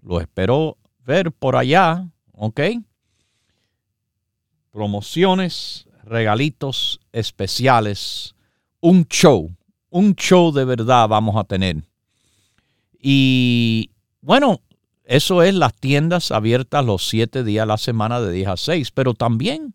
Lo 0.00 0.20
espero 0.20 0.78
ver 1.04 1.32
por 1.32 1.56
allá, 1.56 2.08
¿ok? 2.34 2.60
promociones, 4.70 5.88
regalitos 6.04 7.00
especiales, 7.10 8.34
un 8.80 9.06
show, 9.08 9.50
un 9.88 10.14
show 10.14 10.52
de 10.52 10.66
verdad 10.66 11.08
vamos 11.08 11.34
a 11.34 11.44
tener. 11.44 11.82
Y 13.00 13.92
bueno, 14.20 14.60
eso 15.04 15.42
es 15.42 15.54
las 15.54 15.74
tiendas 15.74 16.30
abiertas 16.30 16.84
los 16.84 17.08
siete 17.08 17.42
días 17.44 17.62
a 17.62 17.66
la 17.66 17.78
semana 17.78 18.20
de 18.20 18.32
10 18.32 18.48
a 18.48 18.56
6, 18.56 18.90
pero 18.92 19.14
también 19.14 19.74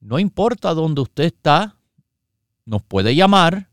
no 0.00 0.18
importa 0.18 0.74
dónde 0.74 1.00
usted 1.00 1.24
está, 1.24 1.76
nos 2.64 2.82
puede 2.82 3.14
llamar, 3.14 3.68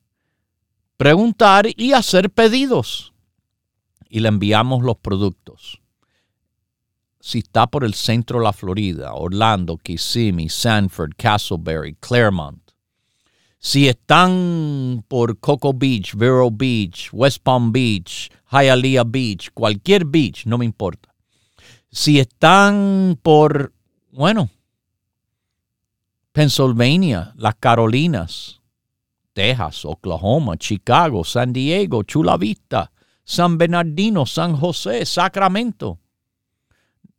preguntar 0.97 1.67
y 1.75 1.93
hacer 1.93 2.29
pedidos. 2.29 3.13
Y 4.09 4.19
le 4.19 4.29
enviamos 4.29 4.83
los 4.83 4.97
productos. 4.97 5.81
Si 7.19 7.39
está 7.39 7.67
por 7.67 7.83
el 7.83 7.95
centro 7.95 8.39
de 8.39 8.45
la 8.45 8.53
Florida, 8.53 9.13
Orlando, 9.13 9.77
Kissimmee, 9.77 10.49
Sanford, 10.49 11.13
Castleberry, 11.17 11.95
Claremont. 11.99 12.61
Si 13.57 13.87
están 13.87 15.03
por 15.07 15.39
Cocoa 15.39 15.73
Beach, 15.73 16.13
Vero 16.15 16.51
Beach, 16.51 17.09
West 17.11 17.39
Palm 17.41 17.71
Beach, 17.71 18.29
Hialeah 18.51 19.03
Beach, 19.03 19.49
cualquier 19.55 20.05
beach, 20.05 20.45
no 20.45 20.59
me 20.59 20.65
importa. 20.65 21.15
Si 21.89 22.19
están 22.19 23.17
por, 23.23 23.73
bueno, 24.11 24.49
Pennsylvania, 26.31 27.33
las 27.37 27.55
Carolinas, 27.55 28.61
Texas, 29.33 29.83
Oklahoma, 29.85 30.57
Chicago, 30.57 31.23
San 31.23 31.51
Diego, 31.53 32.03
Chula 32.03 32.37
Vista, 32.37 32.91
San 33.25 33.57
Bernardino, 33.57 34.25
San 34.25 34.55
José, 34.55 35.05
Sacramento. 35.05 35.99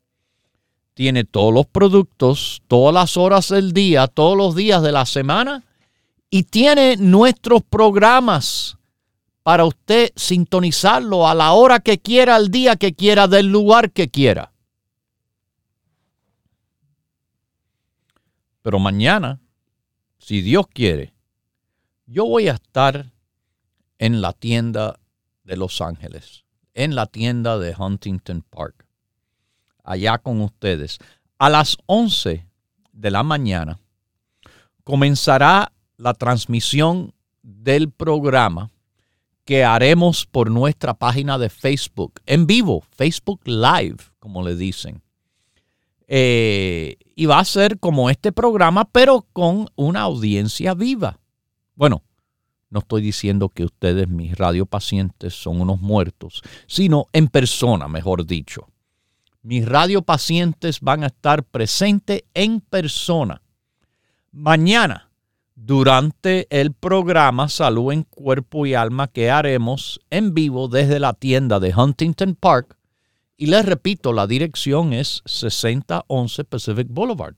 tiene 0.99 1.23
todos 1.23 1.55
los 1.55 1.65
productos, 1.65 2.61
todas 2.67 2.93
las 2.93 3.17
horas 3.17 3.51
del 3.51 3.73
día, 3.73 4.09
todos 4.09 4.37
los 4.37 4.57
días 4.57 4.83
de 4.83 4.91
la 4.91 5.07
semana 5.07 5.65
y 6.29 6.43
tiene 6.43 6.97
nuestros 6.97 7.63
programas 7.63 8.79
para 9.45 9.65
usted 9.65 10.11
sintonizarlo 10.17 11.29
a 11.29 11.37
la 11.37 11.53
hora 11.53 11.79
que 11.79 12.01
quiera, 12.01 12.35
al 12.35 12.51
día 12.51 12.75
que 12.75 12.95
quiera, 12.95 13.29
del 13.29 13.47
lugar 13.47 13.93
que 13.93 14.11
quiera. 14.11 14.51
Pero 18.63 18.81
mañana, 18.81 19.41
si 20.19 20.41
Dios 20.41 20.67
quiere, 20.67 21.15
yo 22.07 22.27
voy 22.27 22.49
a 22.49 22.55
estar 22.55 23.13
en 23.99 24.21
la 24.21 24.33
tienda 24.33 24.99
de 25.45 25.57
Los 25.57 25.81
Ángeles, 25.81 26.45
en 26.75 26.97
la 26.97 27.07
tienda 27.07 27.57
de 27.57 27.73
Huntington 27.79 28.43
Park, 28.51 28.88
allá 29.89 30.19
con 30.19 30.41
ustedes. 30.43 30.99
A 31.39 31.49
las 31.49 31.77
11 31.87 32.47
de 32.93 33.11
la 33.11 33.23
mañana 33.23 33.81
comenzará 34.85 35.73
la 35.97 36.15
transmisión 36.15 37.15
del 37.43 37.91
programa 37.91 38.71
que 39.45 39.65
haremos 39.65 40.27
por 40.27 40.51
nuestra 40.51 40.93
página 40.95 41.39
de 41.39 41.49
Facebook, 41.49 42.21
en 42.27 42.47
vivo, 42.47 42.85
Facebook 42.97 43.41
Live, 43.47 43.97
como 44.19 44.43
le 44.43 44.57
dicen. 44.57 45.01
Eh, 46.07 46.97
y 47.15 47.27
va 47.27 47.39
a 47.39 47.45
ser 47.45 47.79
como 47.79 48.11
este 48.11 48.31
programa, 48.31 48.85
pero 48.85 49.27
con 49.33 49.69
una 49.75 50.03
audiencia 50.03 50.75
viva. 50.75 51.19
Bueno, 51.75 52.03
no 52.69 52.81
estoy 52.81 53.01
diciendo 53.01 53.49
que 53.49 53.65
ustedes, 53.65 54.09
mis 54.09 54.37
radiopacientes, 54.37 55.35
son 55.35 55.63
unos 55.63 55.81
muertos, 55.81 56.43
sino 56.67 57.07
en 57.13 57.29
persona, 57.29 57.89
mejor 57.89 58.27
dicho. 58.27 58.69
Mis 59.43 59.67
radiopacientes 59.67 60.81
van 60.81 61.05
a 61.05 61.09
estar 61.09 61.45
presentes 61.45 62.25
en 62.35 62.61
persona. 62.61 63.43
Mañana, 64.33 65.11
durante 65.55 66.47
el 66.51 66.73
programa 66.73 67.49
Salud 67.49 67.93
en 67.93 68.05
Cuerpo 68.05 68.67
y 68.67 68.75
Alma 68.75 69.09
que 69.09 69.31
haremos 69.31 70.01
en 70.11 70.35
vivo 70.35 70.69
desde 70.69 71.01
la 71.01 71.15
tienda 71.15 71.61
de 71.61 71.75
Huntington 71.75 72.35
Park, 72.35 72.77
y 73.37 73.47
les 73.47 73.65
repito, 73.65 74.13
la 74.13 74.27
dirección 74.27 74.93
es 74.93 75.23
6011 75.25 76.45
Pacific 76.45 76.89
Boulevard. 76.91 77.37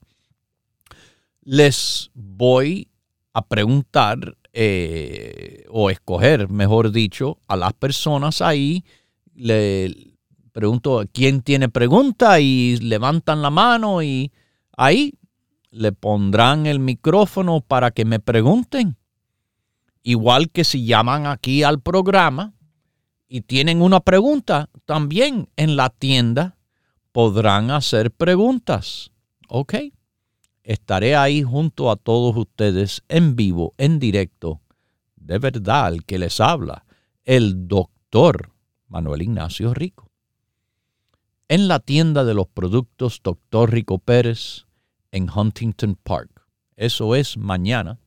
Les 1.42 2.10
voy 2.14 2.88
a 3.34 3.42
preguntar 3.46 4.36
eh, 4.52 5.64
o 5.68 5.90
escoger, 5.90 6.48
mejor 6.48 6.90
dicho, 6.90 7.38
a 7.46 7.56
las 7.56 7.74
personas 7.74 8.40
ahí. 8.40 8.84
Le 9.34 10.09
pregunto 10.50 11.04
quién 11.12 11.42
tiene 11.42 11.68
pregunta 11.68 12.40
y 12.40 12.76
levantan 12.76 13.42
la 13.42 13.50
mano 13.50 14.02
y 14.02 14.30
ahí 14.76 15.14
le 15.70 15.92
pondrán 15.92 16.66
el 16.66 16.78
micrófono 16.78 17.60
para 17.60 17.90
que 17.90 18.04
me 18.04 18.20
pregunten. 18.20 18.96
Igual 20.02 20.50
que 20.50 20.64
si 20.64 20.84
llaman 20.84 21.26
aquí 21.26 21.62
al 21.62 21.80
programa, 21.80 22.54
y 23.32 23.42
tienen 23.42 23.80
una 23.80 24.00
pregunta, 24.00 24.68
también 24.86 25.48
en 25.54 25.76
la 25.76 25.88
tienda 25.88 26.56
podrán 27.12 27.70
hacer 27.70 28.10
preguntas. 28.10 29.12
¿Ok? 29.48 29.74
Estaré 30.64 31.14
ahí 31.14 31.42
junto 31.44 31.92
a 31.92 31.96
todos 31.96 32.36
ustedes 32.36 33.02
en 33.08 33.36
vivo, 33.36 33.72
en 33.78 34.00
directo. 34.00 34.60
De 35.14 35.38
verdad, 35.38 35.92
el 35.92 36.04
que 36.04 36.18
les 36.18 36.40
habla, 36.40 36.84
el 37.24 37.68
doctor 37.68 38.50
Manuel 38.88 39.22
Ignacio 39.22 39.72
Rico. 39.74 40.09
En 41.50 41.66
la 41.66 41.80
tienda 41.80 42.22
de 42.22 42.32
los 42.32 42.46
productos 42.46 43.22
Doctor 43.24 43.72
Rico 43.72 43.98
Pérez 43.98 44.66
en 45.10 45.28
Huntington 45.28 45.96
Park. 45.96 46.46
Eso 46.76 47.16
es 47.16 47.36
mañana. 47.36 47.98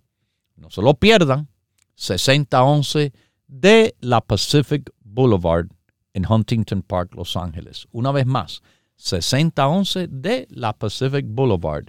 No 0.56 0.70
se 0.70 0.82
lo 0.82 0.94
pierdan. 0.94 1.50
6011 1.96 3.12
de 3.48 3.98
la 4.00 4.22
Pacific 4.22 4.90
Boulevard 5.02 5.68
en 6.14 6.26
Huntington 6.26 6.84
Park, 6.84 7.16
Los 7.16 7.36
Ángeles. 7.36 7.86
Una 7.92 8.14
vez 8.14 8.26
más, 8.26 8.62
6011 8.96 10.08
de 10.08 10.48
la 10.50 10.72
Pacific 10.72 11.26
Boulevard 11.28 11.88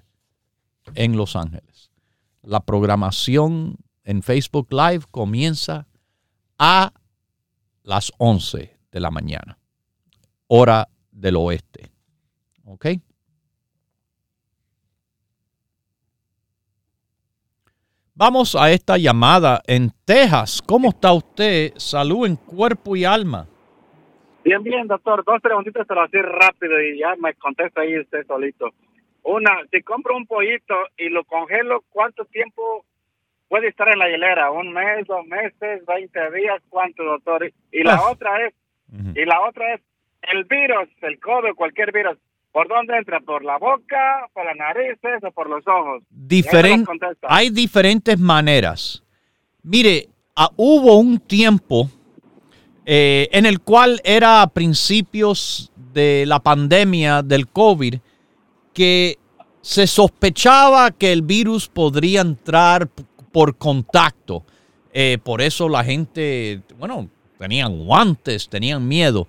en 0.96 1.16
Los 1.16 1.36
Ángeles. 1.36 1.92
La 2.42 2.64
programación 2.64 3.76
en 4.02 4.24
Facebook 4.24 4.72
Live 4.72 5.04
comienza 5.12 5.86
a 6.58 6.92
las 7.84 8.10
11 8.18 8.76
de 8.90 9.00
la 9.00 9.12
mañana, 9.12 9.56
hora 10.48 10.88
del 11.14 11.36
oeste. 11.36 11.90
¿Ok? 12.66 12.86
Vamos 18.16 18.54
a 18.54 18.70
esta 18.70 18.96
llamada 18.96 19.60
en 19.66 19.90
Texas. 20.04 20.62
¿Cómo 20.64 20.90
está 20.90 21.12
usted? 21.12 21.72
Salud 21.76 22.26
en 22.26 22.36
cuerpo 22.36 22.94
y 22.94 23.04
alma. 23.04 23.46
Bien, 24.44 24.62
bien, 24.62 24.86
doctor. 24.86 25.24
Dos 25.24 25.40
preguntitas 25.40 25.86
lo 25.88 26.02
hacer 26.02 26.22
rápido 26.24 26.80
y 26.80 26.98
ya 26.98 27.14
me 27.18 27.34
contesta 27.34 27.80
ahí 27.80 27.98
usted 27.98 28.24
solito. 28.26 28.70
Una, 29.24 29.50
si 29.72 29.82
compro 29.82 30.16
un 30.16 30.26
pollito 30.26 30.74
y 30.96 31.08
lo 31.08 31.24
congelo, 31.24 31.82
¿cuánto 31.90 32.24
tiempo 32.26 32.84
puede 33.48 33.68
estar 33.68 33.88
en 33.88 33.98
la 33.98 34.08
hielera? 34.08 34.50
¿Un 34.50 34.72
mes, 34.72 35.06
dos 35.08 35.26
meses, 35.26 35.84
veinte 35.86 36.20
días? 36.32 36.62
¿Cuánto, 36.68 37.02
doctor? 37.02 37.50
Y 37.72 37.82
la 37.82 37.94
Ah. 37.96 38.10
otra 38.12 38.46
es, 38.46 38.54
y 39.16 39.24
la 39.24 39.40
otra 39.48 39.74
es, 39.74 39.80
el 40.32 40.44
virus, 40.44 40.88
el 41.02 41.18
COVID, 41.20 41.54
cualquier 41.56 41.92
virus, 41.92 42.16
¿por 42.52 42.68
dónde 42.68 42.96
entra? 42.96 43.20
¿Por 43.20 43.44
la 43.44 43.58
boca, 43.58 44.28
por 44.32 44.44
las 44.44 44.56
narices 44.56 45.22
o 45.22 45.30
por 45.32 45.48
los 45.48 45.66
ojos? 45.66 46.02
Hay 47.22 47.50
diferentes 47.50 48.18
maneras. 48.18 49.02
Mire, 49.62 50.08
ah, 50.36 50.50
hubo 50.56 50.98
un 50.98 51.18
tiempo 51.18 51.90
eh, 52.86 53.28
en 53.32 53.46
el 53.46 53.60
cual 53.60 54.00
era 54.04 54.42
a 54.42 54.46
principios 54.48 55.72
de 55.92 56.24
la 56.26 56.40
pandemia 56.40 57.22
del 57.22 57.48
COVID 57.48 57.94
que 58.74 59.18
se 59.62 59.86
sospechaba 59.86 60.90
que 60.90 61.12
el 61.12 61.22
virus 61.22 61.68
podría 61.68 62.20
entrar 62.20 62.88
por 63.32 63.56
contacto. 63.56 64.44
Eh, 64.92 65.18
por 65.22 65.40
eso 65.40 65.68
la 65.68 65.82
gente, 65.82 66.60
bueno, 66.78 67.08
tenían 67.38 67.86
guantes, 67.86 68.48
tenían 68.48 68.86
miedo. 68.86 69.26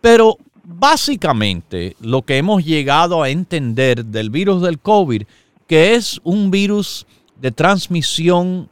Pero 0.00 0.38
básicamente 0.64 1.96
lo 2.00 2.22
que 2.22 2.36
hemos 2.36 2.64
llegado 2.64 3.22
a 3.22 3.30
entender 3.30 4.04
del 4.04 4.30
virus 4.30 4.62
del 4.62 4.78
COVID, 4.78 5.22
que 5.66 5.94
es 5.94 6.20
un 6.24 6.50
virus 6.50 7.06
de 7.40 7.52
transmisión 7.52 8.68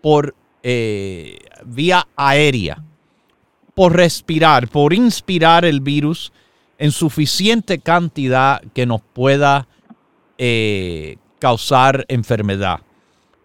por 0.00 0.34
eh, 0.62 1.38
vía 1.64 2.06
aérea, 2.16 2.82
por 3.74 3.96
respirar, 3.96 4.68
por 4.68 4.92
inspirar 4.92 5.64
el 5.64 5.80
virus 5.80 6.32
en 6.78 6.92
suficiente 6.92 7.78
cantidad 7.78 8.62
que 8.74 8.86
nos 8.86 9.00
pueda 9.00 9.68
eh, 10.36 11.16
causar 11.38 12.04
enfermedad. 12.08 12.80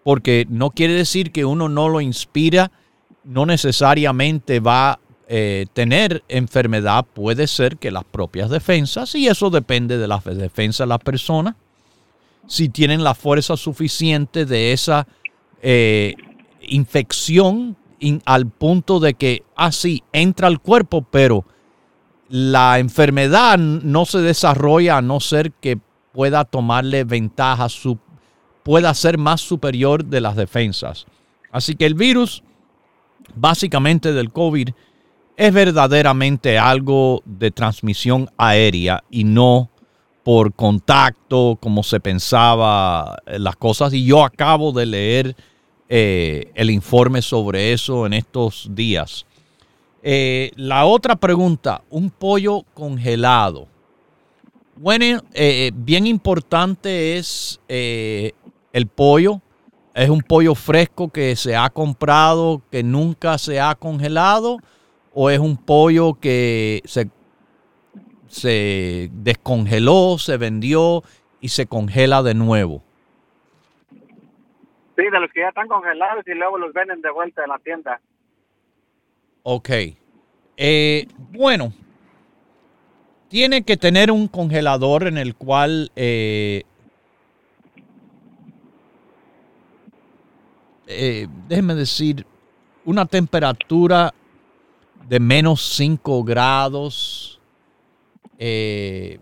Porque 0.04 0.46
no 0.50 0.72
quiere 0.72 0.94
decir 0.94 1.32
que 1.32 1.46
uno 1.46 1.70
no 1.70 1.88
lo 1.90 2.02
inspira, 2.02 2.72
no 3.24 3.46
necesariamente 3.46 4.60
va 4.60 5.00
eh, 5.28 5.66
tener 5.74 6.24
enfermedad. 6.28 7.06
Puede 7.14 7.48
ser 7.48 7.78
que 7.78 7.92
las 7.92 8.04
propias 8.04 8.50
defensas, 8.50 9.16
y 9.16 9.28
eso 9.28 9.50
depende 9.50 9.98
de 9.98 10.08
las 10.08 10.24
defensas 10.24 10.86
de 10.86 10.90
la 10.90 11.00
persona, 11.00 11.56
si 12.48 12.70
tienen 12.70 13.04
la 13.04 13.16
fuerza 13.16 13.56
suficiente 13.56 14.46
de 14.46 14.74
esa 14.74 15.08
eh, 15.62 16.16
infección 16.62 17.78
in- 18.00 18.22
al 18.26 18.48
punto 18.48 19.00
de 19.00 19.14
que, 19.14 19.44
así 19.56 20.04
entra 20.12 20.48
al 20.48 20.60
cuerpo, 20.60 21.06
pero 21.10 21.46
la 22.30 22.80
enfermedad 22.80 23.58
no 23.58 24.06
se 24.06 24.20
desarrolla 24.20 24.98
a 24.98 25.02
no 25.02 25.20
ser 25.20 25.52
que 25.52 25.78
pueda 26.12 26.46
tomarle 26.46 27.04
ventaja, 27.06 27.68
pueda 28.64 28.94
ser 28.94 29.18
más 29.18 29.42
superior 29.42 30.04
de 30.06 30.22
las 30.22 30.36
defensas. 30.36 31.06
Así 31.52 31.76
que 31.76 31.86
el 31.86 31.94
virus, 31.96 32.44
básicamente 33.36 34.14
del 34.14 34.32
COVID, 34.32 34.70
es 35.36 35.54
verdaderamente 35.54 36.58
algo 36.58 37.22
de 37.26 37.52
transmisión 37.52 38.30
aérea 38.38 39.04
y 39.10 39.24
no 39.24 39.70
por 40.24 40.54
contacto, 40.54 41.58
como 41.60 41.84
se 41.84 42.00
pensaba 42.00 43.18
eh, 43.26 43.40
las 43.40 43.56
cosas. 43.58 43.94
Y 43.94 44.06
yo 44.06 44.24
acabo 44.24 44.72
de 44.72 44.86
leer 44.86 45.36
eh, 45.96 46.52
el 46.56 46.72
informe 46.72 47.22
sobre 47.22 47.74
eso 47.74 48.06
en 48.06 48.14
estos 48.14 48.68
días. 48.72 49.28
Eh, 50.02 50.52
la 50.56 50.86
otra 50.86 51.16
pregunta, 51.16 51.84
un 51.90 52.10
pollo 52.10 52.64
congelado. 52.74 53.68
Bueno, 54.76 55.22
eh, 55.34 55.72
bien 55.76 56.08
importante 56.08 57.18
es 57.18 57.60
el 57.68 58.88
pollo. 58.88 59.40
Es 59.94 60.10
un 60.10 60.24
pollo 60.24 60.56
fresco 60.56 61.10
que 61.10 61.36
se 61.36 61.56
ha 61.56 61.70
comprado, 61.70 62.64
que 62.72 62.82
nunca 62.82 63.38
se 63.38 63.60
ha 63.60 63.76
congelado, 63.76 64.58
o 65.14 65.30
es 65.30 65.40
un 65.40 65.58
pollo 65.58 66.16
que 66.20 66.82
se, 66.86 67.10
se 68.28 69.10
descongeló, 69.14 70.18
se 70.18 70.38
vendió 70.38 71.04
y 71.40 71.50
se 71.50 71.68
congela 71.68 72.24
de 72.24 72.34
nuevo. 72.34 72.84
Sí, 74.96 75.04
de 75.04 75.20
los 75.20 75.32
que 75.32 75.42
ya 75.42 75.50
están 75.50 75.68
congelados 75.68 76.24
y 76.28 76.34
luego 76.34 76.58
los 76.58 76.74
venden 76.74 77.02
de 77.02 77.12
vuelta 77.12 77.44
en 77.44 77.50
la 77.50 77.60
tienda. 77.60 78.00
Ok. 79.44 79.70
Eh, 80.56 81.08
bueno, 81.32 81.74
tiene 83.28 83.64
que 83.64 83.78
tener 83.78 84.12
un 84.12 84.28
congelador 84.28 85.08
en 85.08 85.18
el 85.18 85.36
cual 85.36 85.92
eh, 85.96 86.64
eh, 90.88 91.28
déjeme 91.48 91.76
decir, 91.76 92.26
una 92.86 93.06
temperatura 93.06 94.14
de 95.08 95.20
menos 95.20 95.62
5 95.76 96.24
grados, 96.24 97.40
eh, 98.38 99.20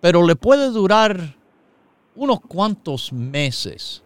pero 0.00 0.26
le 0.26 0.36
puede 0.36 0.70
durar 0.70 1.36
unos 2.14 2.40
cuantos 2.40 3.12
meses. 3.12 4.02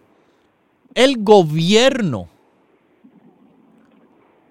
El 0.93 1.23
gobierno, 1.23 2.29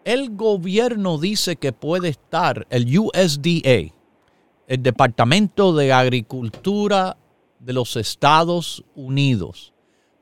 el 0.04 0.36
gobierno 0.36 1.18
dice 1.18 1.56
que 1.56 1.72
puede 1.72 2.08
estar, 2.08 2.66
el 2.70 2.86
USDA, 2.98 3.92
el 4.68 4.82
Departamento 4.82 5.74
de 5.74 5.92
Agricultura 5.92 7.16
de 7.58 7.72
los 7.72 7.96
Estados 7.96 8.84
Unidos, 8.94 9.72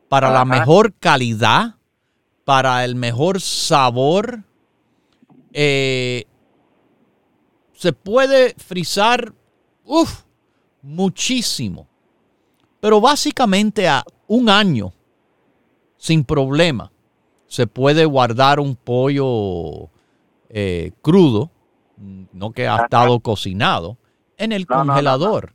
para 0.09 0.31
la 0.31 0.45
mejor 0.45 0.95
calidad, 0.95 1.77
para 2.45 2.85
el 2.85 2.95
mejor 2.95 3.41
sabor, 3.41 4.45
eh, 5.55 6.25
se 7.73 7.93
puede 7.93 8.55
frizar 8.59 9.33
uf, 9.85 10.25
muchísimo. 10.83 11.87
Pero 12.81 13.01
básicamente 13.01 13.89
a 13.89 14.05
un 14.27 14.51
año, 14.51 14.93
sin 15.97 16.25
problema, 16.25 16.91
se 17.47 17.67
puede 17.67 18.05
guardar 18.05 18.61
un 18.61 18.77
pollo 18.77 19.89
eh, 20.51 20.93
crudo, 21.01 21.51
no 21.97 22.51
que 22.51 22.67
ha 22.67 22.83
estado 22.83 23.21
cocinado, 23.21 23.97
en 24.37 24.53
el 24.53 24.67
congelador. 24.67 25.55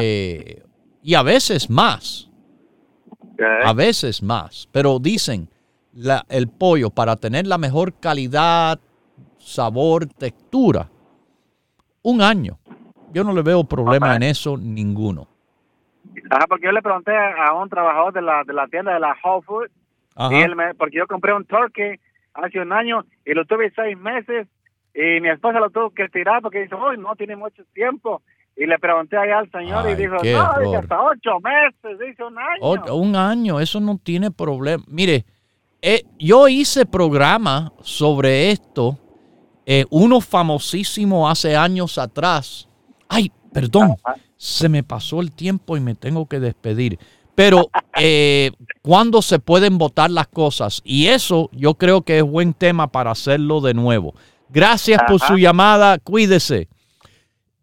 Eh, 0.00 0.62
y 1.02 1.14
a 1.14 1.22
veces 1.22 1.68
más. 1.68 2.30
A 3.64 3.72
veces 3.72 4.22
más. 4.22 4.68
Pero 4.72 4.98
dicen, 4.98 5.50
el 6.28 6.48
pollo 6.48 6.90
para 6.90 7.16
tener 7.16 7.46
la 7.46 7.58
mejor 7.58 7.94
calidad, 7.98 8.78
sabor, 9.38 10.06
textura, 10.06 10.88
un 12.02 12.22
año. 12.22 12.58
Yo 13.12 13.24
no 13.24 13.32
le 13.32 13.42
veo 13.42 13.64
problema 13.64 14.16
en 14.16 14.22
eso 14.22 14.56
ninguno. 14.56 15.26
Ajá, 16.30 16.46
porque 16.48 16.66
yo 16.66 16.72
le 16.72 16.82
pregunté 16.82 17.12
a 17.12 17.52
un 17.54 17.68
trabajador 17.68 18.12
de 18.12 18.22
la, 18.22 18.44
de 18.44 18.52
la 18.52 18.66
tienda 18.68 18.92
de 18.92 19.00
la 19.00 19.16
Whole 19.22 19.42
Foods, 19.44 19.72
y 20.30 20.34
él 20.34 20.56
me, 20.56 20.74
porque 20.74 20.96
yo 20.98 21.06
compré 21.06 21.32
un 21.32 21.44
turkey 21.44 21.98
hace 22.34 22.60
un 22.60 22.72
año 22.72 23.04
y 23.24 23.34
lo 23.34 23.44
tuve 23.44 23.72
seis 23.74 23.96
meses 23.96 24.48
y 24.94 25.20
mi 25.20 25.28
esposa 25.28 25.60
lo 25.60 25.70
tuvo 25.70 25.90
que 25.90 26.08
tirar 26.08 26.42
porque 26.42 26.62
dice, 26.62 26.74
uy, 26.74 26.98
no 26.98 27.14
tiene 27.14 27.36
mucho 27.36 27.62
tiempo. 27.72 28.22
Y 28.56 28.66
le 28.66 28.78
pregunté 28.80 29.16
allá 29.16 29.38
al 29.38 29.50
señor 29.52 29.88
y 29.88 29.94
dijo, 29.94 30.16
no, 30.16 30.76
hasta 30.76 31.00
ocho 31.00 31.38
meses, 31.40 31.98
dice 32.00 32.24
un 32.24 32.36
año. 32.36 32.94
un 32.96 33.14
año, 33.14 33.60
eso 33.60 33.78
no 33.78 33.98
tiene 34.02 34.32
problema. 34.32 34.82
Mire, 34.88 35.24
eh, 35.80 36.04
yo 36.18 36.48
hice 36.48 36.86
programa 36.86 37.72
sobre 37.82 38.50
esto, 38.50 38.98
eh, 39.66 39.84
uno 39.90 40.20
famosísimo 40.20 41.28
hace 41.28 41.56
años 41.56 41.98
atrás. 41.98 42.68
Ay, 43.08 43.30
perdón, 43.52 43.96
se 44.36 44.68
me 44.68 44.82
pasó 44.82 45.20
el 45.20 45.32
tiempo 45.32 45.76
y 45.76 45.80
me 45.80 45.94
tengo 45.94 46.26
que 46.26 46.40
despedir. 46.40 46.98
Pero 47.34 47.70
eh, 48.00 48.50
cuándo 48.82 49.22
se 49.22 49.38
pueden 49.38 49.78
votar 49.78 50.10
las 50.10 50.26
cosas. 50.28 50.80
Y 50.84 51.06
eso 51.06 51.48
yo 51.52 51.74
creo 51.74 52.02
que 52.02 52.18
es 52.18 52.24
buen 52.24 52.54
tema 52.54 52.90
para 52.90 53.12
hacerlo 53.12 53.60
de 53.60 53.74
nuevo. 53.74 54.14
Gracias 54.48 55.00
por 55.06 55.20
su 55.20 55.36
llamada, 55.36 55.98
cuídese. 55.98 56.68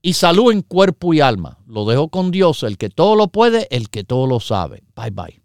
Y 0.01 0.13
salud 0.13 0.51
en 0.51 0.61
cuerpo 0.61 1.13
y 1.13 1.19
alma. 1.19 1.57
Lo 1.65 1.85
dejo 1.85 2.09
con 2.09 2.29
Dios, 2.29 2.61
el 2.63 2.77
que 2.77 2.89
todo 2.89 3.15
lo 3.15 3.27
puede, 3.27 3.67
el 3.71 3.89
que 3.89 4.03
todo 4.03 4.27
lo 4.27 4.39
sabe. 4.39 4.83
Bye 4.95 5.09
bye. 5.09 5.44